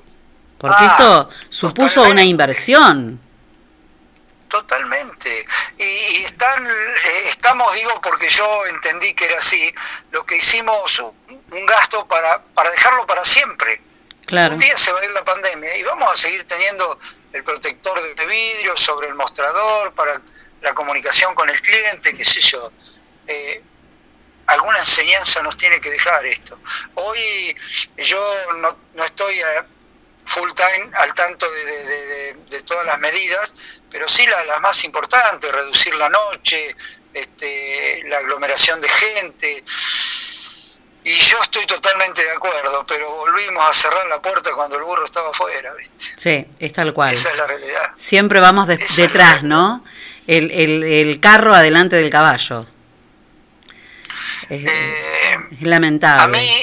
[0.72, 3.20] Ah, esto supuso una inversión.
[4.48, 5.46] Totalmente.
[5.78, 9.74] Y, y están, eh, estamos, digo, porque yo entendí que era así,
[10.12, 13.82] lo que hicimos un, un gasto para, para dejarlo para siempre.
[14.28, 14.54] Claro.
[14.54, 17.00] Un día se va a ir la pandemia y vamos a seguir teniendo
[17.34, 20.22] el protector de vidrio sobre el mostrador para
[20.62, 22.72] la comunicación con el cliente, qué sé yo.
[23.28, 23.62] Eh,
[24.48, 26.60] alguna enseñanza nos tiene que dejar esto.
[26.96, 27.56] Hoy
[27.98, 28.20] yo
[28.60, 29.66] no, no estoy a
[30.26, 33.56] full time al tanto de, de- de- de todas las medidas,
[33.90, 36.76] pero sí la- las más importantes, reducir la noche,
[37.14, 39.64] este, la aglomeración de gente.
[41.06, 45.06] Y yo estoy totalmente de acuerdo, pero volvimos a cerrar la puerta cuando el burro
[45.06, 46.06] estaba afuera, ¿viste?
[46.16, 47.14] Sí, es tal cual.
[47.14, 47.92] Esa es la realidad.
[47.98, 49.84] Siempre vamos de- detrás, ¿no?
[50.28, 52.66] El, el, el carro adelante del caballo.
[54.50, 54.66] Es,
[55.52, 56.24] es lamentable.
[56.24, 56.62] A mí,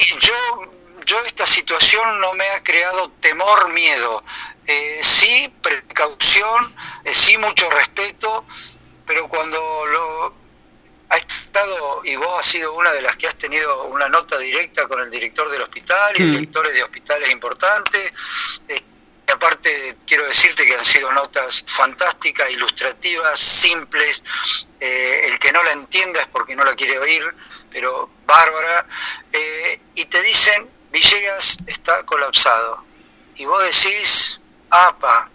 [1.41, 4.21] esta situación no me ha creado temor, miedo.
[4.67, 8.45] Eh, sí, precaución, eh, sí, mucho respeto,
[9.07, 9.57] pero cuando
[9.87, 10.35] lo
[11.09, 14.87] ha estado, y vos has sido una de las que has tenido una nota directa
[14.87, 16.31] con el director del hospital y Mm.
[16.31, 18.79] directores de hospitales importantes, eh,
[19.33, 24.23] aparte quiero decirte que han sido notas fantásticas, ilustrativas, simples.
[24.79, 27.23] el que no la entienda es porque no la quiere oír,
[27.69, 28.87] pero bárbara.
[29.95, 32.79] y te dicen, Villegas está colapsado.
[33.35, 35.25] Y vos decís, apa,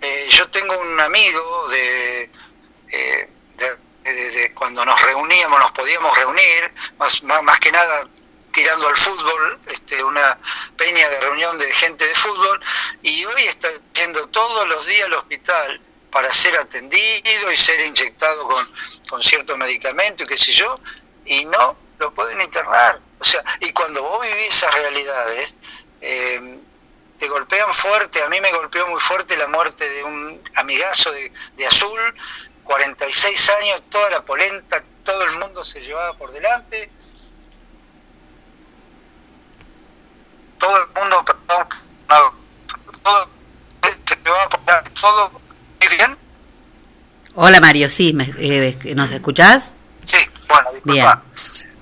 [0.00, 2.30] eh, yo tengo un amigo de,
[2.88, 8.06] eh, de- cuando nos reuníamos, nos podíamos reunir, más, más, más que nada
[8.52, 10.38] tirando al fútbol, este, una
[10.76, 12.60] peña de reunión de gente de fútbol,
[13.02, 15.80] y hoy está yendo todos los días al hospital
[16.10, 18.64] para ser atendido y ser inyectado con,
[19.08, 20.78] con cierto medicamento y qué sé yo,
[21.24, 23.00] y no lo pueden internar.
[23.24, 25.56] O sea, y cuando vos vivís esas realidades,
[26.02, 26.58] eh,
[27.18, 31.32] te golpean fuerte, a mí me golpeó muy fuerte la muerte de un amigazo de,
[31.56, 31.98] de Azul,
[32.64, 36.90] 46 años, toda la polenta, todo el mundo se llevaba por delante,
[40.58, 41.66] todo el mundo, perdón,
[42.10, 42.34] no,
[43.02, 43.30] todo
[44.06, 46.18] se llevaba por delante, todo, ¿muy bien?
[47.36, 49.72] Hola Mario, sí, me- eh, ¿nos escuchás?
[50.02, 50.18] Sí,
[50.50, 50.84] bueno, Bien.
[50.84, 51.22] disculpa.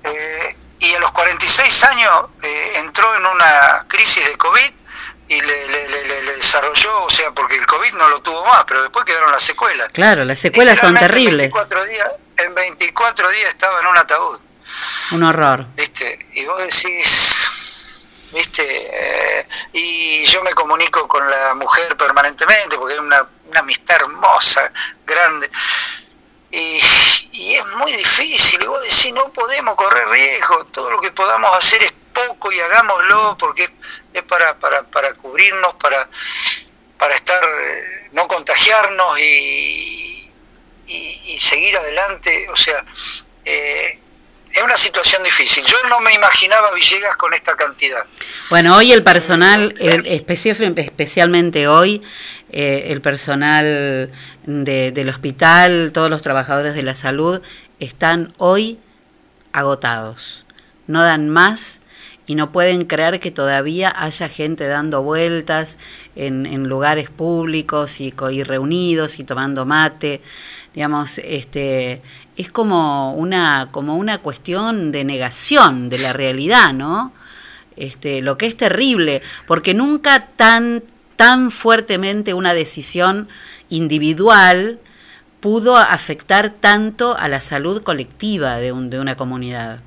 [0.04, 4.72] Eh, y a los 46 años eh, entró en una crisis de COVID
[5.28, 8.64] y le, le- le- le- desarrolló, o sea, porque el COVID no lo tuvo más,
[8.66, 9.90] pero después quedaron las secuelas.
[9.92, 11.46] Claro, las secuelas son terribles.
[11.46, 14.40] En 24 días, en 24 días estaba en un ataúd,
[15.12, 15.66] Un horror.
[15.76, 16.26] ¿viste?
[16.34, 18.62] Y vos decís, ¿viste?
[18.64, 24.70] Eh, y yo me comunico con la mujer permanentemente porque es una, una amistad hermosa,
[25.06, 25.50] grande.
[26.52, 31.50] Y, es muy difícil, y vos decís, no podemos correr riesgo, todo lo que podamos
[31.56, 33.70] hacer es poco y hagámoslo porque
[34.12, 36.08] es para, para, para cubrirnos, para,
[36.98, 40.30] para estar, eh, no contagiarnos y,
[40.86, 42.46] y, y seguir adelante.
[42.50, 42.84] O sea,
[43.46, 43.98] eh,
[44.54, 45.64] es una situación difícil.
[45.64, 48.02] Yo no me imaginaba Villegas con esta cantidad.
[48.50, 52.02] Bueno, hoy el personal, el, especi- especialmente hoy,
[52.50, 54.10] eh, el personal
[54.44, 57.40] de- del hospital, todos los trabajadores de la salud,
[57.80, 58.78] están hoy
[59.52, 60.44] agotados.
[60.86, 61.80] No dan más
[62.26, 65.78] y no pueden creer que todavía haya gente dando vueltas
[66.14, 70.20] en, en lugares públicos y, y reunidos y tomando mate.
[70.74, 72.00] Digamos, este,
[72.36, 77.12] es como una, como una cuestión de negación de la realidad, ¿no?
[77.76, 80.82] Este, lo que es terrible, porque nunca tan,
[81.16, 83.28] tan fuertemente una decisión
[83.68, 84.78] individual
[85.40, 89.80] pudo afectar tanto a la salud colectiva de, un, de una comunidad.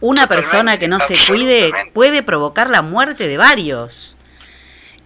[0.00, 4.16] Una persona que no se cuide puede provocar la muerte de varios.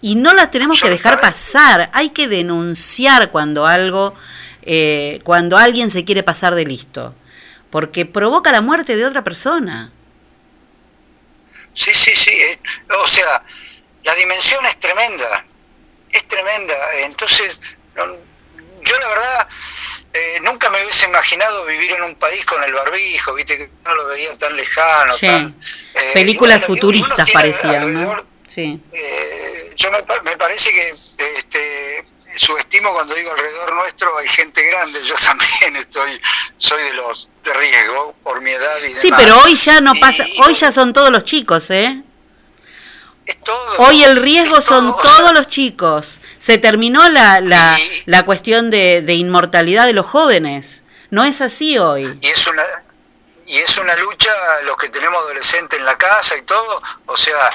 [0.01, 1.91] Y no la tenemos que dejar pasar.
[1.93, 4.15] Hay que denunciar cuando algo,
[4.63, 7.15] eh, cuando alguien se quiere pasar de listo,
[7.71, 9.93] porque provoca la muerte de otra persona.
[11.73, 12.33] Sí, sí, sí.
[13.03, 13.43] o sea,
[14.05, 15.47] la dimensión es tremenda.
[16.11, 16.75] Es tremenda.
[17.05, 19.49] Entonces, yo la verdad
[20.13, 23.95] eh, nunca me hubiese imaginado vivir en un país con el barbijo, viste que no
[23.95, 25.13] lo veía tan lejano.
[25.13, 25.27] Sí.
[25.27, 25.61] tan,
[25.95, 28.38] eh, Películas futuristas parecían, ¿no?
[28.49, 28.81] Sí.
[28.93, 32.03] eh, yo me, me parece que este,
[32.37, 34.99] subestimo cuando digo alrededor nuestro hay gente grande.
[35.05, 36.21] Yo también estoy,
[36.57, 39.21] soy de los de riesgo por mi edad y Sí, demás.
[39.23, 42.03] pero hoy ya no Y- pasa, hoy ya son todos los chicos, ¿eh?
[43.27, 46.21] es todo, Hoy el riesgo todo, son o sea, todos los chicos.
[46.39, 50.83] Se terminó la, la, la cuestión de, de inmortalidad de los jóvenes.
[51.11, 52.19] No es así hoy.
[52.23, 52.65] y es una
[53.49, 57.51] y es una lucha los que tenemos adolescentes en la casa y todo o sea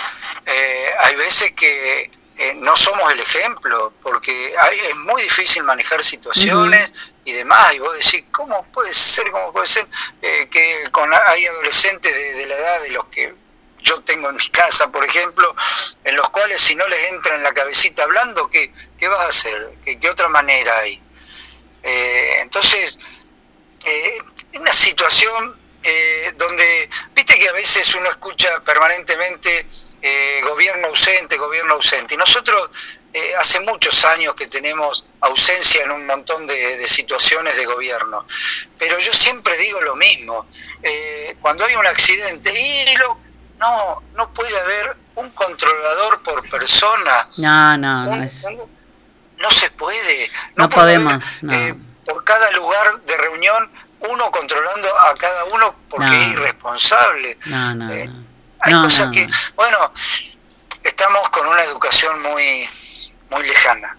[0.45, 6.01] eh, hay veces que eh, no somos el ejemplo porque hay- es muy difícil manejar
[6.03, 6.91] situaciones
[7.25, 9.87] y demás y vos decís cómo puede ser cómo puede ser
[10.21, 13.35] eh, que con hay adolescentes de, de la edad de los que
[13.83, 15.53] yo tengo en mi casa, por ejemplo,
[16.05, 19.27] en los cuales si no les entra en la cabecita hablando, ¿qué, qué vas a
[19.27, 19.73] hacer?
[19.83, 21.03] ¿Qué, qué otra manera hay?
[21.83, 22.97] Eh, entonces,
[23.85, 24.17] eh,
[24.53, 29.67] una situación eh, donde, viste que a veces uno escucha permanentemente
[30.01, 32.69] eh, gobierno ausente, gobierno ausente, y nosotros
[33.13, 38.25] eh, hace muchos años que tenemos ausencia en un montón de, de situaciones de gobierno,
[38.77, 40.47] pero yo siempre digo lo mismo,
[40.81, 43.19] eh, cuando hay un accidente, y lo,
[43.59, 48.71] no, no puede haber un controlador por persona, No, no, no, un- es- un-
[49.37, 51.43] no se puede, no haber, podemos.
[51.43, 51.53] No.
[51.53, 53.71] eh, por cada lugar de reunión
[54.09, 56.13] uno controlando a cada uno porque No.
[56.21, 57.37] es irresponsable.
[57.47, 58.23] No, no, Eh, no.
[58.61, 59.33] Hay cosas que, no.
[59.55, 59.77] bueno,
[60.83, 62.67] estamos con una educación muy,
[63.31, 63.97] muy lejana.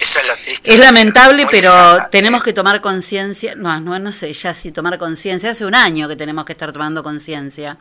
[0.00, 0.72] Esa es la triste.
[0.72, 2.10] Es lamentable, pero lejana.
[2.10, 3.54] tenemos que tomar conciencia.
[3.56, 5.50] No, no, no sé ya si tomar conciencia.
[5.50, 7.78] Hace un año que tenemos que estar tomando conciencia.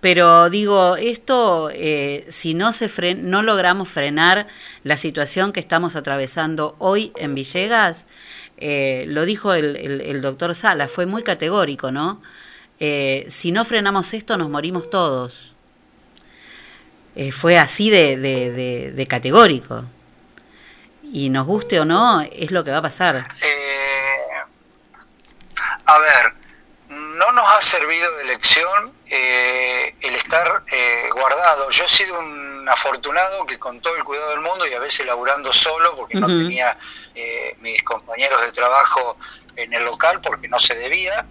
[0.00, 4.46] Pero digo, esto, eh, si no, se fren- no logramos frenar
[4.84, 8.06] la situación que estamos atravesando hoy en Villegas,
[8.60, 12.20] eh, lo dijo el, el- doctor Sala, fue muy categórico, ¿no?
[12.80, 15.54] Eh, si no frenamos esto, nos morimos todos.
[17.16, 19.84] Eh, fue así de, de- de- de categórico.
[21.12, 23.16] Y nos guste o no, es lo que va a pasar.
[23.16, 24.38] Eh,
[25.86, 26.34] a ver,
[26.90, 31.68] no nos ha servido de lección eh, el estar eh, guardado.
[31.70, 35.06] Yo he sido un afortunado que con todo el cuidado del mundo y a veces
[35.06, 36.76] laburando solo porque no tenía
[37.14, 39.16] eh, mis compañeros de trabajo
[39.56, 41.26] en el local porque no se debía,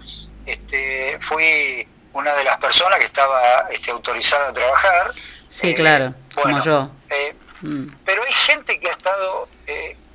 [0.45, 5.11] este, fui una de las personas que estaba este, autorizada a trabajar.
[5.49, 6.91] Sí, claro, como bueno, yo.
[7.09, 7.87] eh, Mm.
[8.05, 9.49] pero hay gente que ha estado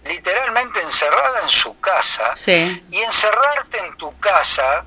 [0.05, 4.85] literalmente encerrada en su casa Sí, y encerrarte en tu casa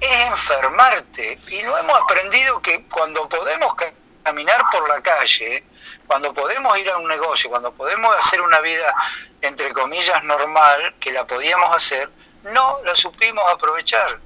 [0.00, 1.38] es enfermarte.
[1.50, 5.64] Y no hemos aprendido que cuando podemos ca- caminar por la calle,
[6.06, 8.94] cuando podemos ir a un negocio, cuando podemos hacer una vida,
[9.40, 12.10] entre comillas, normal, que la podíamos hacer,
[12.42, 14.20] no la supimos aprovechar.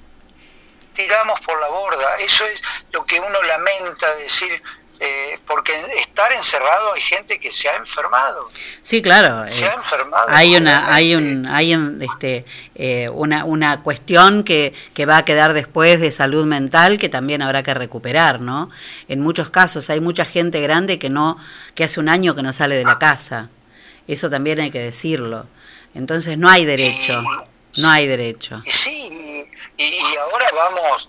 [0.92, 2.16] Tiramos por la borda.
[2.18, 4.60] Eso es lo que uno lamenta decir,
[5.00, 8.48] eh, porque estar encerrado hay gente que se ha enfermado.
[8.82, 9.46] sí, claro.
[9.48, 10.26] Se eh, ha enfermado.
[10.28, 12.44] hay una, hay un, hay un, este,
[12.74, 17.42] eh, una, una cuestión que, que va a quedar después de salud mental que también
[17.42, 18.70] habrá que recuperar, ¿no?
[19.08, 21.38] En muchos casos hay mucha gente grande que no,
[21.74, 23.50] que hace un año que no sale de la casa.
[24.06, 25.46] Eso también hay que decirlo.
[25.94, 27.22] Entonces no hay derecho,
[27.78, 28.58] no hay derecho.
[28.64, 31.08] Y sí, y, y ahora vamos,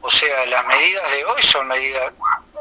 [0.00, 2.12] o sea, las medidas de hoy son medidas,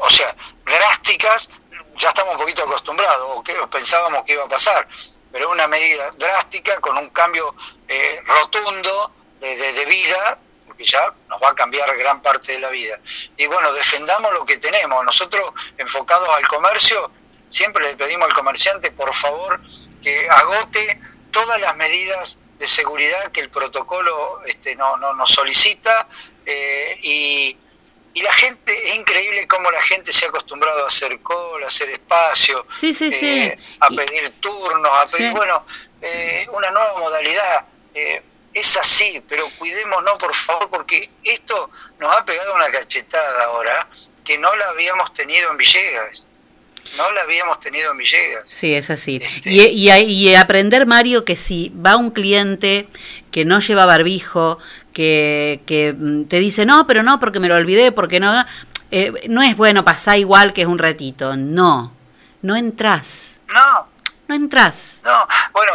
[0.05, 1.49] o sea, drásticas,
[1.97, 4.87] ya estamos un poquito acostumbrados, o que pensábamos que iba a pasar,
[5.31, 7.55] pero una medida drástica con un cambio
[7.87, 12.99] eh, rotundo de vida, porque ya nos va a cambiar gran parte de la vida.
[13.37, 15.05] Y bueno, defendamos lo que tenemos.
[15.05, 17.11] Nosotros, enfocados al comercio,
[17.47, 19.61] siempre le pedimos al comerciante, por favor,
[20.01, 20.99] que agote
[21.31, 26.07] todas las medidas de seguridad que el protocolo este, no, no, nos solicita
[26.45, 27.57] eh, y,
[28.15, 31.67] y la gente, es increíble cómo la gente se ha acostumbrado a hacer cola, a
[31.67, 33.27] hacer espacio, Sí, sí, sí.
[33.27, 35.63] eh, a pedir turnos, a pedir, bueno,
[36.01, 37.65] eh, una nueva modalidad.
[37.93, 38.23] eh,
[38.53, 41.69] es así, pero cuidémonos por favor, porque esto
[41.99, 43.89] nos ha pegado una cachetada ahora
[44.23, 46.25] que no la habíamos tenido en Villegas.
[46.95, 48.43] No la habíamos tenido en Villegas.
[48.49, 49.19] Sí, es así.
[49.43, 52.87] Y, y, y aprender, Mario, que si va un cliente
[53.29, 54.57] que no lleva barbijo,
[54.95, 58.45] que, que mm, te dice, no, pero no, porque me lo olvidé, porque no,
[58.91, 61.35] eh, no es bueno, pasar igual que es un ratito.
[61.35, 61.93] No,
[62.41, 63.41] no entras.
[63.53, 63.89] No,
[64.29, 65.01] No entras.
[65.03, 65.73] No, bueno,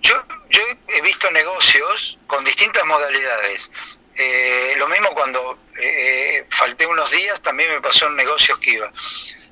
[0.00, 0.14] yo,
[0.48, 4.00] yo he visto negocios con distintas modalidades.
[4.16, 8.86] Eh, lo mismo cuando eh, falté unos días, también me pasó en negocios que iba.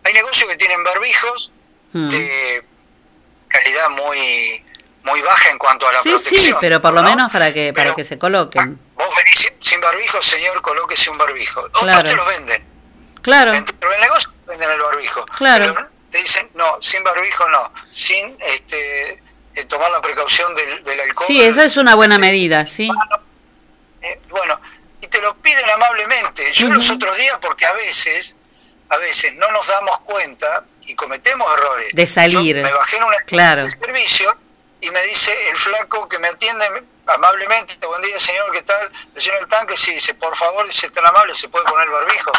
[0.05, 1.53] Hay negocios que tienen barbijos
[1.93, 2.09] Mm.
[2.09, 2.65] de
[3.49, 4.63] calidad muy
[5.11, 6.45] muy baja en cuanto a la Sí, protección.
[6.45, 7.09] sí, pero por lo ¿no?
[7.11, 8.79] menos para que para que se coloquen.
[8.95, 11.61] Vos venís sin- barbijo, señor, colóquese un barbijo.
[11.61, 12.09] Otros Claro.
[12.09, 12.65] te lo venden.
[13.23, 15.27] Claro, Pero el negocio venden el barbijo.
[15.27, 15.75] Claro.
[15.75, 17.73] Pero te dicen, no, sin barbijo no.
[17.91, 19.23] Sin este
[19.55, 21.27] eh, tomar la precaución del, del alcohol.
[21.27, 22.89] sí, esa es una buena medida, sí.
[24.03, 24.59] Eh, bueno,
[25.01, 26.51] y te lo piden amablemente.
[26.53, 28.37] Yo los otros días, porque a veces,
[28.89, 31.89] a veces no nos damos cuenta y cometemos errores.
[31.93, 32.57] De salir.
[32.57, 33.65] Yo me bajé en una Claro.
[33.65, 34.37] de servicio
[34.81, 36.67] y me dice el flaco que me atiende
[37.07, 38.91] amablemente, buen día señor, ¿qué tal?
[39.15, 42.31] Le lleno el tanque, sí, dice, por favor, dice, tan amable, ¿se puede poner barbijo?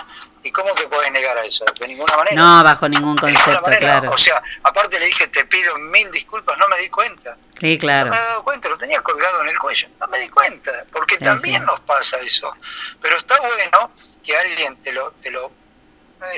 [0.44, 1.66] ¿Y cómo te puedes negar a eso?
[1.80, 2.36] De ninguna manera.
[2.36, 4.12] No, bajo ningún concepto, claro.
[4.12, 7.38] O sea, aparte le dije, te pido mil disculpas, no me di cuenta.
[7.60, 8.06] Sí, claro.
[8.10, 9.90] No me he dado cuenta, lo tenía colgado en el cuello.
[10.00, 11.66] No me di cuenta, porque Sí, también sí.
[11.68, 12.56] nos pasa eso.
[13.02, 13.92] Pero está bueno
[14.24, 15.52] que alguien te lo, te lo,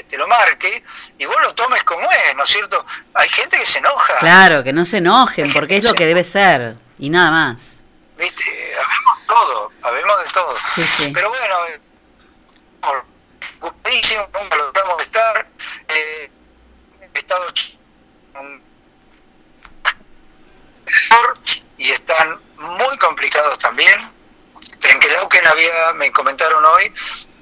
[0.08, 0.84] te lo marque
[1.18, 2.86] y vos lo tomes como es, ¿no es cierto?
[3.14, 6.24] Hay gente que se enoja, Claro, que no se enojen, porque es lo que debe
[6.24, 6.76] ser.
[6.98, 7.84] Y nada más.
[8.18, 8.44] ¿viste?
[8.76, 10.56] Habemos todo, habemos de todo.
[10.74, 11.12] Sí, sí.
[11.14, 11.82] Pero bueno, eh,
[13.60, 15.48] gustadísimo, nunca logramos estar.
[15.88, 16.32] Eh,
[17.14, 17.46] he estado
[21.78, 24.12] y están muy complicados también.
[24.80, 26.94] Trenquelauquen había, me comentaron hoy,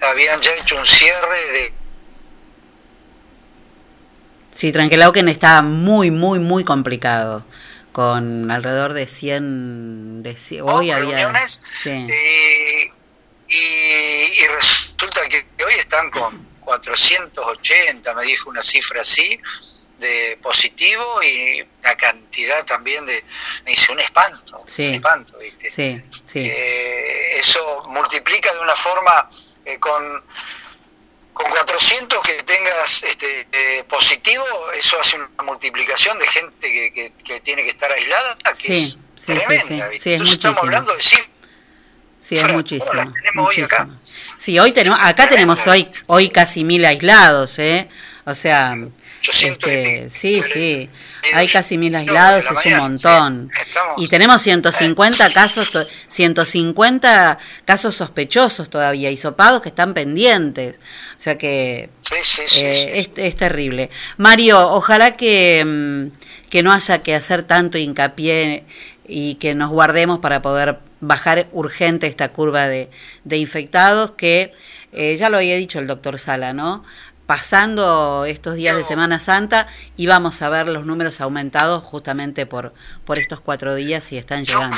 [0.02, 1.74] habían ya hecho un cierre de
[4.62, 7.44] Sí, Tranquilauquen está muy, muy, muy complicado.
[7.94, 10.22] Con alrededor de 100.
[10.22, 11.16] De, cien- hoy había.
[11.18, 11.90] reuniones Sí.
[11.90, 12.92] eh,
[13.50, 19.40] y, y resulta que hoy están con 480, me dijo una cifra así,
[19.98, 23.24] de positivo y la cantidad también de
[23.66, 24.86] me dice un espanto Sí.
[24.88, 25.72] un espanto ¿viste?
[25.72, 26.40] Sí, sí.
[26.40, 27.60] Eh, eso
[27.90, 29.28] multiplica de una forma
[29.66, 30.24] eh, con
[31.34, 34.44] con 400 que tengas este eh, positivo
[34.78, 38.74] eso hace una multiplicación de gente que, que- que tiene que estar aislada que Sí,
[38.74, 40.00] es sí, sí, tremenda sí.
[40.00, 41.28] Sí, es estamos hablando de cifras
[42.20, 42.86] Sí, es muchísimo.
[42.92, 43.90] ¿cómo las tenemos hoy acá?
[44.00, 47.90] Sí, hoy tenemos, acá tenemos hoy, hoy casi mil aislados, ¿eh?
[48.26, 48.78] O sea,
[49.50, 50.90] este, sí, sí,
[51.34, 53.52] hay casi mil aislados, es un montón.
[53.98, 60.78] Y tenemos 150 casos, to- 150 casos sospechosos todavía, hisopados que están pendientes.
[61.18, 61.90] O sea que
[62.56, 63.90] eh, es, es terrible.
[64.18, 68.66] Mario, ojalá que, mm, que no haya que hacer tanto hincapié
[69.08, 72.90] y que nos guardemos para poder bajar urgente esta curva de,
[73.24, 74.52] de infectados que
[74.94, 76.84] eh, ya lo había dicho el doctor Sala, ¿no?
[77.32, 82.74] Pasando estos días de Semana Santa íbamos a ver los números aumentados justamente por,
[83.06, 84.76] por estos cuatro días y están llegando.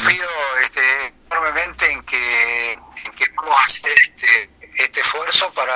[0.62, 5.74] este, enormemente en que, en que vamos a hacer este, este esfuerzo para,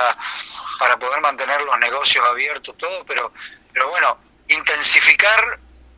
[0.78, 3.32] para poder mantener los negocios abiertos, todo, pero,
[3.72, 5.44] pero bueno, intensificar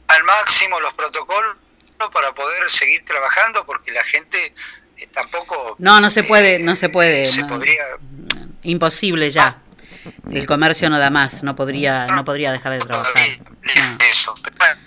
[0.06, 1.56] al máximo los protocolos
[2.10, 4.54] para poder seguir trabajando, porque la gente
[4.96, 7.26] eh, tampoco No, no se puede, no se puede.
[7.26, 7.48] se no.
[7.48, 7.84] podría
[8.62, 9.60] Imposible ya.
[10.30, 13.22] El comercio no da más, no podría, no podría dejar de trabajar.
[14.08, 14.34] eso.
[14.42, 14.80] Pero bueno,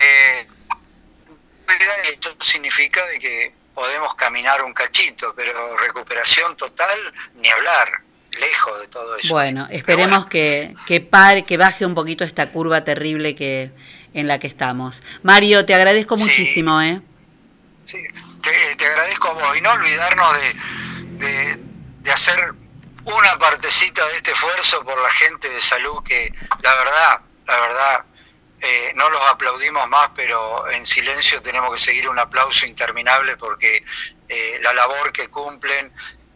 [0.00, 0.46] eh,
[2.12, 6.96] esto significa de que podemos caminar un cachito, pero recuperación total,
[7.34, 8.02] ni hablar,
[8.38, 9.34] lejos de todo eso.
[9.34, 13.72] Bueno, esperemos que, que pare, que baje un poquito esta curva terrible que
[14.12, 15.02] en la que estamos.
[15.22, 17.00] Mario, te agradezco muchísimo, ¿eh?
[17.84, 17.98] Sí,
[18.40, 21.60] te, te agradezco a vos y no olvidarnos de, de,
[22.00, 22.54] de hacer
[23.04, 26.32] una partecita de este esfuerzo por la gente de salud que
[26.62, 28.04] la verdad, la verdad,
[28.60, 33.84] eh, no los aplaudimos más, pero en silencio tenemos que seguir un aplauso interminable porque
[34.28, 35.92] eh, la labor que cumplen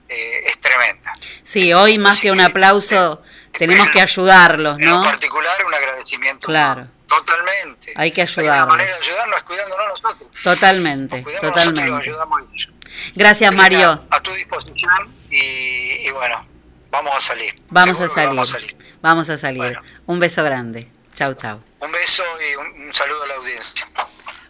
[0.08, 1.12] eh, es tremenda.
[1.42, 3.22] Sí, hoy más que un aplauso
[3.52, 4.98] tenemos que ayudarlos, En ¿no?
[4.98, 6.46] lo particular un agradecimiento.
[6.46, 7.92] Claro, Totalmente.
[7.96, 8.68] hay que ayudarlos.
[8.68, 10.42] manera de ayudarnos cuidándonos nosotros.
[10.42, 12.10] Totalmente, Cuidamos nosotros y los totalmente.
[12.10, 12.68] ayudamos a ellos.
[13.14, 14.06] Gracias, Mario.
[14.10, 16.46] A tu disposición y, y bueno,
[16.90, 17.54] vamos a salir.
[17.70, 18.28] Vamos a Seguro que salir.
[18.28, 18.76] Vamos a salir.
[19.02, 19.78] Vamos a salir.
[20.06, 20.90] Un beso grande.
[21.14, 21.60] Chau, chau.
[21.80, 23.88] Un beso y un, un saludo a la audiencia.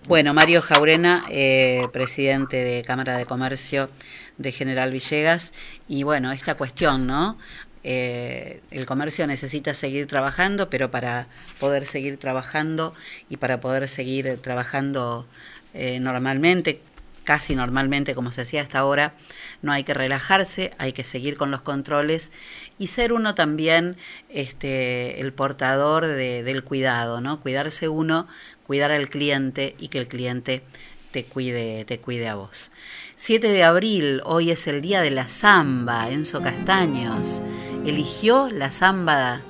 [0.06, 3.90] Bueno, Mario Jaurena, eh, presidente de Cámara de Comercio
[4.38, 5.52] de General Villegas.
[5.86, 7.36] Y bueno, esta cuestión, ¿no?
[7.84, 11.28] Eh, el comercio necesita seguir trabajando, pero para
[11.60, 12.94] poder seguir trabajando
[13.28, 15.26] y para poder seguir trabajando
[15.74, 16.80] eh, normalmente,
[17.28, 19.12] casi normalmente como se hacía hasta ahora,
[19.60, 22.32] no hay que relajarse, hay que seguir con los controles
[22.78, 23.98] y ser uno también
[24.30, 27.38] este, el portador de- del cuidado, ¿no?
[27.40, 28.26] Cuidarse uno,
[28.66, 30.62] cuidar al cliente y que el cliente
[31.10, 32.70] te cuide, te cuide a vos.
[33.16, 37.42] 7 de abril, hoy es el día de la samba, Enzo Castaños.
[37.84, 39.42] Eligió la samba.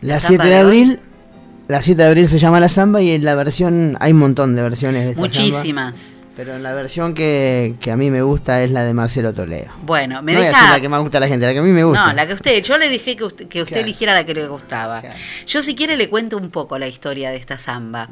[0.00, 1.00] La samba 7 de abril,
[1.68, 4.56] la 7 de abril se llama la samba y en la versión, hay un montón
[4.56, 5.22] de versiones de esta
[5.52, 5.62] samba,
[6.42, 9.70] Pero la versión que, que a mí me gusta es la de Marcelo Toledo.
[9.82, 11.58] Bueno, me no voy a decir la que más gusta a la gente, la que
[11.58, 12.06] a mí me gusta.
[12.06, 13.84] No, la que usted, yo le dije que usted, que usted Claro.
[13.84, 15.02] eligiera la que le gustaba.
[15.46, 18.08] Yo si quiere le cuento un poco la historia de esta samba.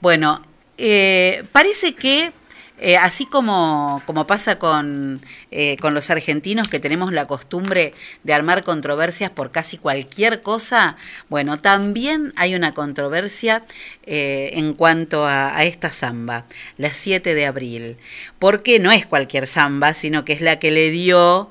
[0.00, 0.42] Bueno,
[0.78, 2.32] eh, parece que
[2.78, 5.20] eh, así como, como pasa con,
[5.52, 7.94] eh, con los argentinos que tenemos la costumbre
[8.24, 10.96] de armar controversias por casi cualquier cosa,
[11.28, 13.64] bueno, también hay una controversia
[14.04, 16.44] eh, en cuanto a, esta samba,
[16.76, 17.98] la 7 de abril,
[18.40, 21.50] porque no es cualquier samba, sino que es la que le dio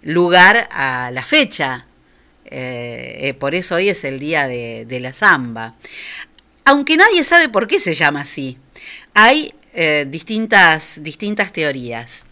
[0.00, 1.86] lugar a la fecha.
[3.38, 5.74] Por eso hoy es el día de, de la samba.
[6.64, 8.58] Aunque nadie sabe por qué se llama así,
[9.14, 12.24] hay eh, distintas, distintas teorías.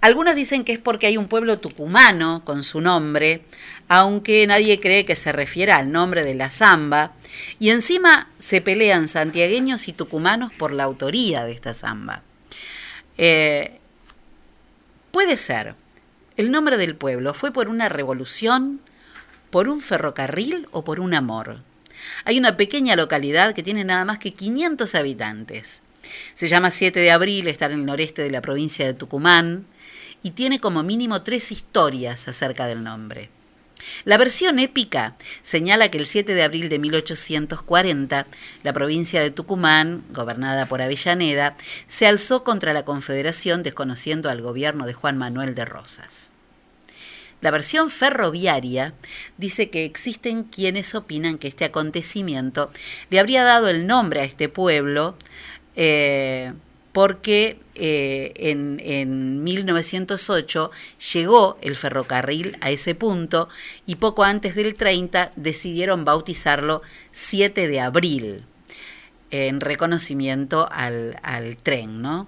[0.00, 3.42] Algunos dicen que es porque hay un pueblo tucumano con su nombre,
[3.88, 7.12] aunque nadie cree que se refiera al nombre de la samba,
[7.58, 12.22] y encima se pelean santiagueños y tucumanos por la autoría de esta samba.
[13.16, 13.80] Eh,
[15.10, 15.74] puede ser.
[16.36, 18.80] El nombre del pueblo fue por una revolución,
[19.50, 21.62] por un ferrocarril o por un amor.
[22.24, 25.82] Hay una pequeña localidad que tiene nada más que 500 habitantes.
[26.34, 29.66] Se llama 7 de abril, está en el noreste de la provincia de Tucumán
[30.22, 33.30] y tiene como mínimo tres historias acerca del nombre.
[34.04, 38.26] La versión épica señala que el 7 de abril de 1840,
[38.62, 41.56] la provincia de Tucumán, gobernada por Avellaneda,
[41.86, 46.32] se alzó contra la Confederación desconociendo al gobierno de Juan Manuel de Rosas.
[47.40, 48.94] La versión ferroviaria
[49.36, 52.72] dice que existen quienes opinan que este acontecimiento
[53.10, 55.16] le habría dado el nombre a este pueblo
[55.80, 56.52] eh,
[56.90, 60.72] porque eh, en, en 1908
[61.14, 63.48] llegó el ferrocarril a ese punto
[63.86, 66.82] y poco antes del 30 decidieron bautizarlo
[67.12, 68.44] 7 de abril
[69.30, 72.26] en reconocimiento al, al tren, ¿no?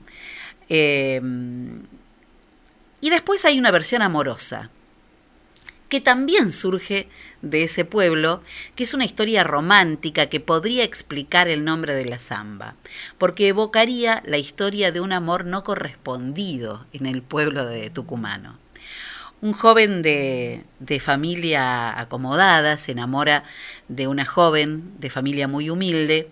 [0.69, 1.21] Eh,
[3.01, 4.71] y después hay una versión amorosa,
[5.91, 7.09] que también surge
[7.43, 8.41] de ese pueblo,
[8.77, 12.77] que es una historia romántica que podría explicar el nombre de la samba,
[13.19, 18.57] porque evocaría la historia de un amor no correspondido en el pueblo de Tucumano.
[19.43, 23.43] Un joven de, de familia acomodada se enamora
[23.89, 26.31] de una joven de familia muy humilde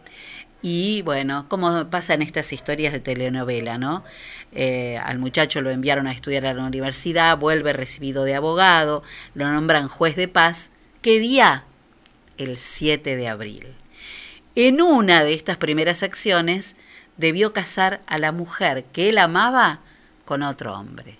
[0.60, 4.05] y bueno, como pasa en estas historias de telenovela, ¿no?
[4.52, 9.02] Eh, al muchacho lo enviaron a estudiar a la universidad, vuelve recibido de abogado,
[9.35, 10.70] lo nombran juez de paz.
[11.01, 11.64] ¿Qué día?
[12.39, 13.66] El 7 de abril.
[14.56, 16.74] En una de estas primeras acciones
[17.16, 19.80] debió casar a la mujer que él amaba
[20.24, 21.18] con otro hombre.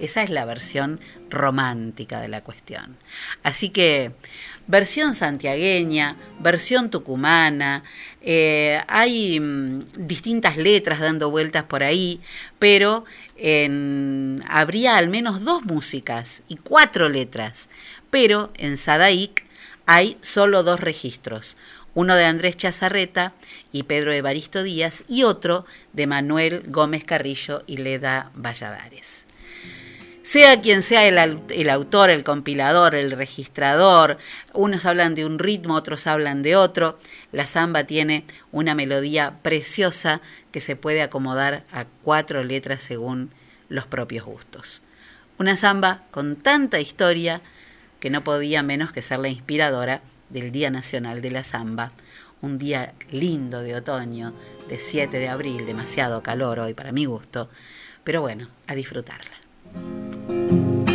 [0.00, 0.98] Esa es la versión
[1.28, 2.96] romántica de la cuestión.
[3.42, 4.12] Así que
[4.70, 7.82] versión santiagueña, versión tucumana,
[8.22, 12.20] eh, hay mm, distintas letras dando vueltas por ahí,
[12.58, 13.04] pero
[13.36, 17.68] en, habría al menos dos músicas y cuatro letras,
[18.10, 19.44] pero en Sadaic
[19.86, 21.56] hay solo dos registros,
[21.94, 23.32] uno de Andrés Chazarreta
[23.72, 29.26] y Pedro Evaristo Díaz y otro de Manuel Gómez Carrillo y Leda Valladares.
[30.22, 34.18] Sea quien sea el, autor, el compilador, el registrador,
[34.52, 36.98] unos hablan de un ritmo, otros hablan de otro,
[37.32, 40.20] la samba tiene una melodía preciosa
[40.52, 43.30] que se puede acomodar a cuatro letras según
[43.70, 44.82] los propios gustos.
[45.38, 47.40] Una samba con tanta historia
[47.98, 51.92] que no podía menos que ser la inspiradora del Día Nacional de la Samba,
[52.42, 54.34] un día lindo de otoño,
[54.68, 57.48] de 7 de abril, demasiado calor hoy para mi gusto,
[58.04, 59.39] pero bueno, a disfrutarla.
[59.74, 60.89] Estoy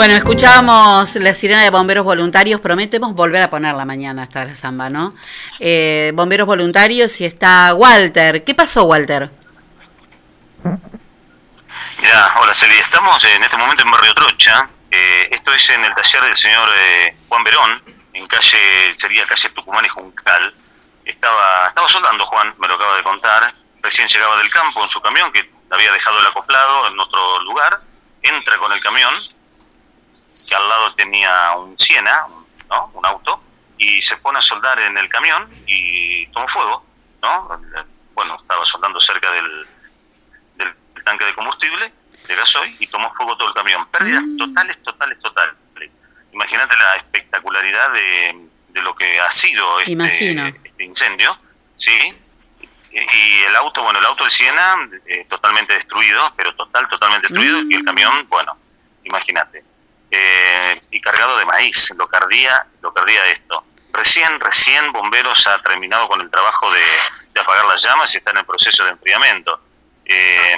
[0.00, 2.58] Bueno, escuchábamos la sirena de bomberos voluntarios.
[2.58, 5.14] Prometemos volver a ponerla mañana hasta la samba, ¿no?
[5.58, 8.42] Eh, bomberos voluntarios y está Walter.
[8.42, 9.30] ¿Qué pasó, Walter?
[10.64, 14.70] Mira, hola Celia, estamos en este momento en Barrio Trocha.
[14.90, 17.82] Eh, esto es en el taller del señor eh, Juan Verón,
[18.14, 20.54] en calle, sería calle Tucumán y Juncal.
[21.04, 23.52] Estaba, estaba soldando Juan, me lo acaba de contar.
[23.82, 27.82] Recién llegaba del campo en su camión, que había dejado el acoplado en otro lugar.
[28.22, 29.12] Entra con el camión,
[30.12, 32.26] que al lado tenía un Siena,
[32.68, 32.90] ¿no?
[32.94, 33.42] un auto,
[33.78, 36.84] y se pone a soldar en el camión y tomó fuego.
[37.22, 37.48] ¿no?
[38.14, 39.68] Bueno, estaba soldando cerca del,
[40.56, 41.92] del tanque de combustible,
[42.26, 43.82] de gasoil, y tomó fuego todo el camión.
[43.90, 45.54] Pérdidas totales, totales, totales.
[46.32, 51.36] Imagínate la espectacularidad de, de lo que ha sido este, este incendio,
[51.76, 52.14] ¿sí?
[52.92, 54.76] Y el auto, bueno, el auto del Siena
[55.06, 58.56] eh, totalmente destruido, pero total, totalmente destruido, y el camión, bueno,
[59.04, 59.64] imagínate.
[60.10, 63.64] Eh, y cargado de maíz, lo cardía, lo cardía esto.
[63.92, 66.84] Recién, recién Bomberos ha terminado con el trabajo de,
[67.32, 69.60] de apagar las llamas y está en el proceso de enfriamiento.
[70.04, 70.56] Eh,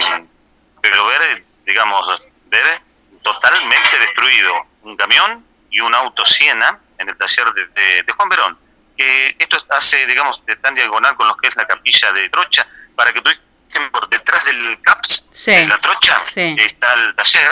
[0.81, 2.81] pero ver, digamos, ver
[3.23, 4.53] totalmente destruido
[4.83, 8.59] un camión y un auto Siena en el taller de, de- de Juan Verón.
[8.97, 12.67] Que esto hace, digamos, de tan diagonal con lo que es la capilla de Trocha,
[12.97, 13.31] para que tú
[13.91, 15.51] por detrás del CAPS, Sí.
[15.51, 16.55] de la Trocha, Sí.
[16.59, 17.51] está el taller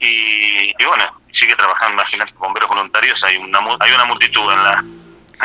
[0.00, 4.84] y, y bueno, sigue trabajando, imagínate, bomberos voluntarios, hay una hay una multitud en la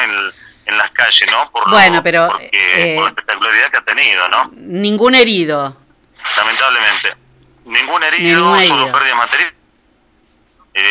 [0.03, 0.33] en, el-
[0.65, 1.51] en las calles, ¿no?
[1.51, 4.51] Por lo- Bueno, pero, porque- eh, por la espectacularidad que ha tenido, ¿no?
[4.55, 5.77] Ningún herido.
[6.37, 7.15] Lamentablemente.
[7.65, 8.79] Ningún herido, Ningún herido.
[8.79, 9.53] solo pérdida material.
[10.73, 10.85] El,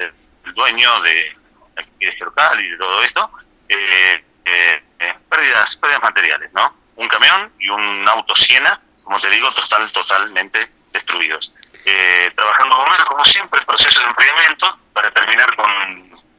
[0.00, 0.14] el-
[0.46, 1.36] el dueño de
[1.76, 3.30] aquí de Gerocal y de todo esto,
[3.68, 6.74] eh, eh, eh, pérdidas, pérdidas materiales, ¿no?
[6.96, 10.58] Un camión y un auto Siena, como te digo, total, totalmente
[10.92, 11.54] destruidos.
[11.88, 15.70] Eh, trabajando con él, como siempre, el proceso de enfriamiento para terminar con,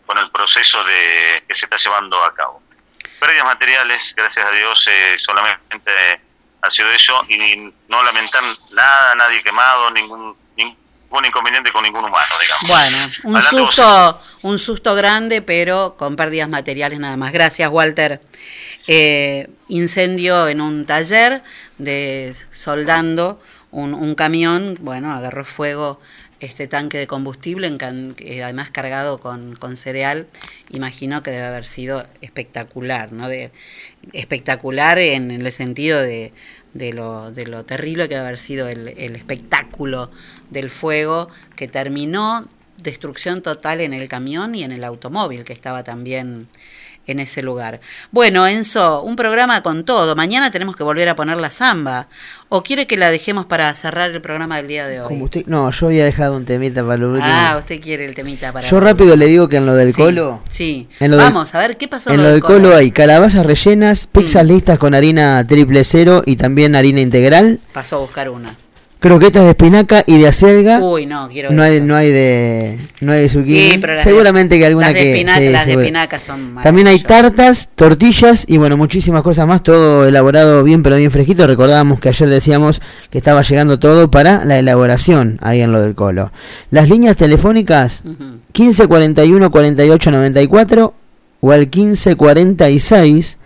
[0.06, 2.61] con el proceso de que se está llevando a cabo.
[3.18, 6.22] Pérdidas materiales, gracias a Dios, eh, solamente
[6.61, 12.36] ha sido eso y no lamentar nada, nadie quemado, ningún, ningún inconveniente con ningún humano,
[12.41, 12.68] digamos.
[12.68, 13.76] Bueno, un vos.
[13.76, 17.32] susto, un susto grande, pero con pérdidas materiales nada más.
[17.32, 18.22] Gracias, Walter.
[18.88, 21.41] Eh, incendio en un taller
[21.78, 23.41] de soldando
[23.78, 25.99] un, un camión, bueno, agarró fuego
[26.40, 30.28] este tanque de combustible, en además cargado con, con cereal,
[30.70, 33.28] imagino que debe haber sido espectacular, ¿no?
[33.28, 33.52] De,
[34.14, 36.34] espectacular en el sentido de,
[36.74, 40.12] de, lo, de lo terrible que debe haber sido el, el espectáculo
[40.49, 42.48] del fuego que terminó
[42.82, 46.48] destrucción total en el camión y en el automóvil que estaba también
[47.08, 47.80] en ese lugar.
[48.12, 50.16] Bueno, Enzo, un programa con todo.
[50.16, 52.08] Mañana tenemos que volver a poner la samba.
[52.50, 55.08] ¿O quiere que la dejemos para cerrar el programa del día de hoy?
[55.08, 57.26] Como usted, no, yo había dejado un temita para lo último.
[57.28, 58.68] Ah, usted quiere el temita para...
[58.68, 60.42] Yo rápido le digo que en lo del Sí, colo.
[60.50, 60.88] Sí.
[61.00, 62.56] En lo del- Vamos, a ver, ¿qué pasó En lo lo del colo?
[62.70, 67.98] colo hay calabazas rellenas, pizzas listas con harina triple cero y también harina integral, Pasó
[67.98, 68.56] a buscar una.
[68.99, 70.80] Croquetas de espinaca y de acelga.
[70.82, 73.72] Uy, no, quiero no hay, no hay de no hay de zucchini.
[73.72, 76.56] Sí, pero Seguramente de- que alguna las de que espinaca, sí, las de espinaca son
[76.64, 81.45] También hay tartas, tortillas y bueno, muchísimas cosas más, todo elaborado bien pero bien fresquito.
[81.48, 85.95] Recordábamos que ayer decíamos que estaba llegando todo para la elaboración ahí en lo del
[85.95, 86.32] colo.
[86.72, 88.03] Las líneas telefónicas
[88.52, 90.94] 15 41 48 94
[91.40, 93.38] o al 15 46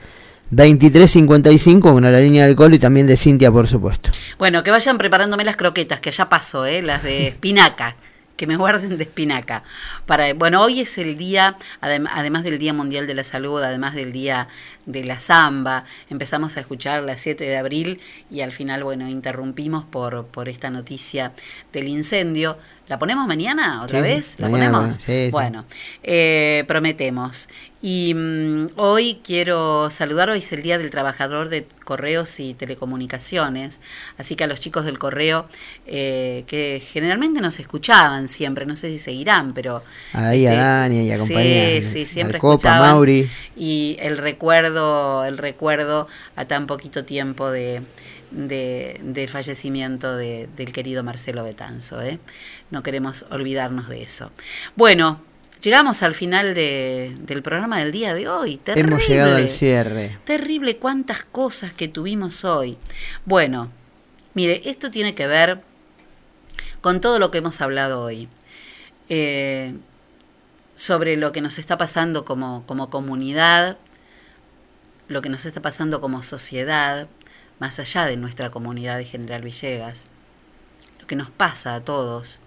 [0.51, 4.09] 23 55, bueno, la línea del colo y también de Cintia, por supuesto.
[4.37, 6.81] Bueno, que vayan preparándome las croquetas, que ya pasó, ¿eh?
[6.81, 7.95] las de espinaca,
[8.35, 9.63] que me guarden de espinaca.
[10.05, 13.95] Para, bueno, hoy es el día, adem- además del Día Mundial de la Salud, además
[13.95, 14.49] del Día
[14.85, 19.85] de la Zamba, empezamos a escuchar las 7 de abril y al final, bueno, interrumpimos
[19.85, 21.31] por, por esta noticia
[21.71, 22.57] del incendio.
[22.91, 24.35] ¿La ponemos mañana otra Sí, vez?
[24.37, 24.95] ¿La mañana, ponemos?
[24.95, 25.31] sí, sí.
[25.31, 25.63] Bueno,
[26.03, 27.47] eh, prometemos.
[27.81, 33.79] Y mm, hoy quiero saludar, hoy es el Día del Trabajador de Correos y Telecomunicaciones,
[34.17, 35.47] así que a los chicos del correo
[35.85, 39.83] eh, que generalmente nos escuchaban siempre, no sé si seguirán, pero...
[40.11, 41.81] Ahí a Dani y a sí, compañía.
[41.81, 42.89] sí, siempre Al Copa, escuchaban.
[42.91, 43.29] Mauri.
[43.55, 47.83] Y el recuerdo, el recuerdo a tan poquito tiempo de,
[48.31, 52.01] de- del fallecimiento de- del querido Marcelo Betanzo.
[52.01, 52.19] ¿eh?
[52.71, 54.31] No queremos olvidarnos de eso.
[54.75, 55.21] Bueno,
[55.61, 58.57] llegamos al final de- del programa del día de hoy.
[58.57, 58.89] Terrible.
[58.89, 60.17] Hemos llegado al cierre.
[60.23, 62.77] Terrible cuántas cosas que tuvimos hoy.
[63.25, 63.71] Bueno,
[64.33, 65.61] mire, esto tiene que ver
[66.81, 68.27] con todo lo que hemos hablado hoy.
[69.09, 69.75] Eh,
[70.73, 73.77] sobre lo que nos está pasando como, como comunidad,
[75.09, 77.07] lo que nos está pasando como sociedad,
[77.61, 80.07] más allá de nuestra comunidad de General Villegas,
[80.99, 82.39] lo que nos pasa a todos,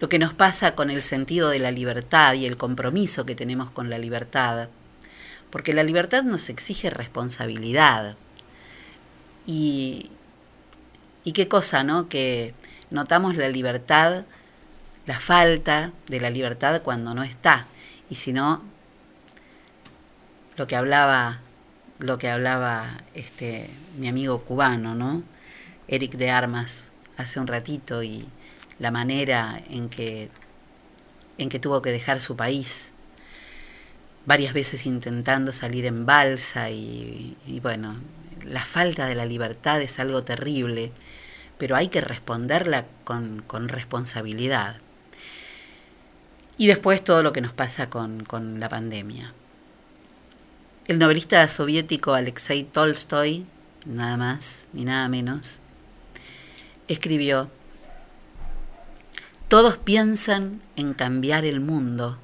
[0.00, 3.70] lo que nos pasa con el sentido de la libertad y el compromiso que tenemos
[3.70, 4.70] con la libertad,
[5.50, 8.16] porque la libertad nos exige responsabilidad.
[9.44, 10.10] Y,
[11.22, 12.08] y qué cosa, ¿no?
[12.08, 12.54] Que
[12.90, 14.24] notamos la libertad,
[15.04, 17.66] la falta de la libertad cuando no está.
[18.08, 18.62] Y si no,
[20.56, 21.42] lo que hablaba,
[21.98, 25.22] lo que hablaba este mi amigo cubano, ¿no?
[25.88, 28.26] Eric de Armas hace un ratito y
[28.78, 30.30] la manera en que
[31.38, 32.92] en que tuvo que dejar su país
[34.26, 37.96] varias veces intentando salir en balsa y, bueno,
[38.44, 40.92] la falta de la libertad es algo terrible,
[41.58, 44.76] pero hay que responderla con, con responsabilidad.
[46.56, 49.34] Y después todo lo que nos pasa con, con la pandemia.
[50.86, 53.46] El novelista soviético Alexei Tolstoy,
[53.86, 55.60] nada más ni nada menos,
[56.88, 57.50] escribió,
[59.48, 62.18] Todos piensan en cambiar el mundo,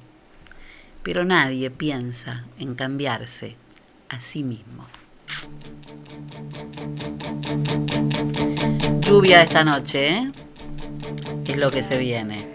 [1.01, 3.55] pero nadie piensa en cambiarse
[4.09, 4.85] a sí mismo.
[9.01, 10.31] Lluvia esta noche, ¿eh?
[11.45, 12.50] Es lo que se viene.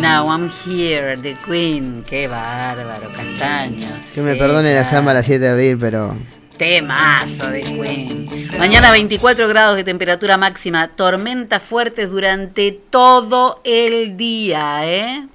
[0.00, 2.04] Now I'm here, The Queen.
[2.06, 4.10] Qué bárbaro, castaños.
[4.14, 6.16] Que me perdone la samba a las 7 de abril, pero
[6.56, 8.50] Temazo de Queen.
[8.58, 15.26] Mañana 24 grados de temperatura máxima, tormentas fuertes durante todo el día, ¿eh?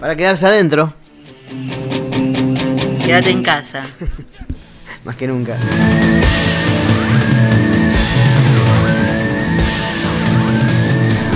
[0.00, 0.94] Para quedarse adentro,
[3.04, 3.82] Quédate en casa.
[5.04, 5.58] más que nunca.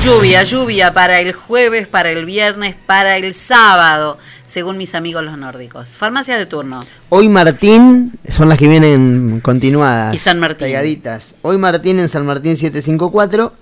[0.05, 5.39] Lluvia, lluvia para el jueves, para el viernes, para el sábado, según mis amigos los
[5.39, 5.93] nórdicos.
[5.97, 6.85] Farmacia de turno.
[7.09, 10.15] Hoy Martín son las que vienen continuadas.
[10.15, 10.67] Y San Martín.
[10.67, 11.35] Pegaditas.
[11.41, 13.55] Hoy Martín en San Martín 754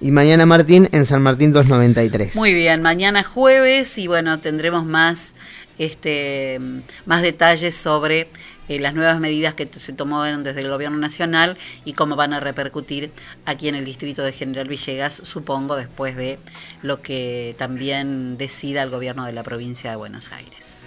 [0.00, 2.34] y mañana Martín en San Martín 293.
[2.34, 5.34] Muy bien, mañana jueves y bueno, tendremos más
[5.76, 6.60] este
[7.04, 8.28] más detalles sobre
[8.68, 12.40] eh, las nuevas medidas que se tomaron desde el gobierno nacional y cómo van a
[12.40, 13.10] repercutir
[13.44, 16.38] aquí en el distrito de General Villegas, supongo después de
[16.82, 20.86] lo que también decida el gobierno de la provincia de Buenos Aires.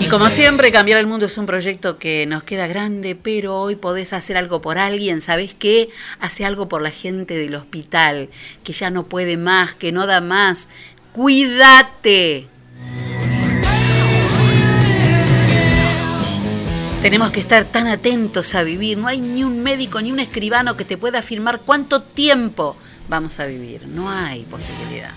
[0.00, 3.76] Y como siempre, cambiar el mundo es un proyecto que nos queda grande, pero hoy
[3.76, 5.88] podés hacer algo por alguien, ¿sabés qué?
[6.20, 8.28] Hace algo por la gente del hospital,
[8.62, 10.68] que ya no puede más, que no da más.
[11.12, 12.48] Cuídate.
[17.02, 18.98] Tenemos que estar tan atentos a vivir.
[18.98, 22.76] No hay ni un médico ni un escribano que te pueda afirmar cuánto tiempo
[23.08, 23.86] vamos a vivir.
[23.86, 25.12] No hay posibilidad.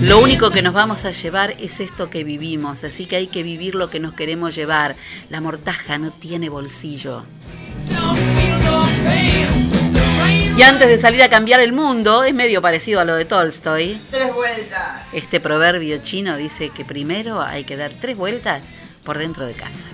[0.00, 3.42] Lo único que nos vamos a llevar es esto que vivimos, así que hay que
[3.42, 4.96] vivir lo que nos queremos llevar.
[5.30, 7.24] La mortaja no tiene bolsillo.
[10.56, 13.98] Y antes de salir a cambiar el mundo, es medio parecido a lo de Tolstoy.
[14.10, 15.08] Tres vueltas.
[15.12, 18.72] Este proverbio chino dice que primero hay que dar tres vueltas
[19.04, 19.86] por dentro de casa.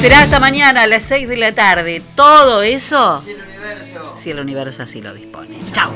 [0.00, 2.02] Será hasta mañana a las 6 de la tarde.
[2.16, 3.22] Todo eso,
[4.16, 5.58] si el universo así lo dispone.
[5.72, 5.92] Chao.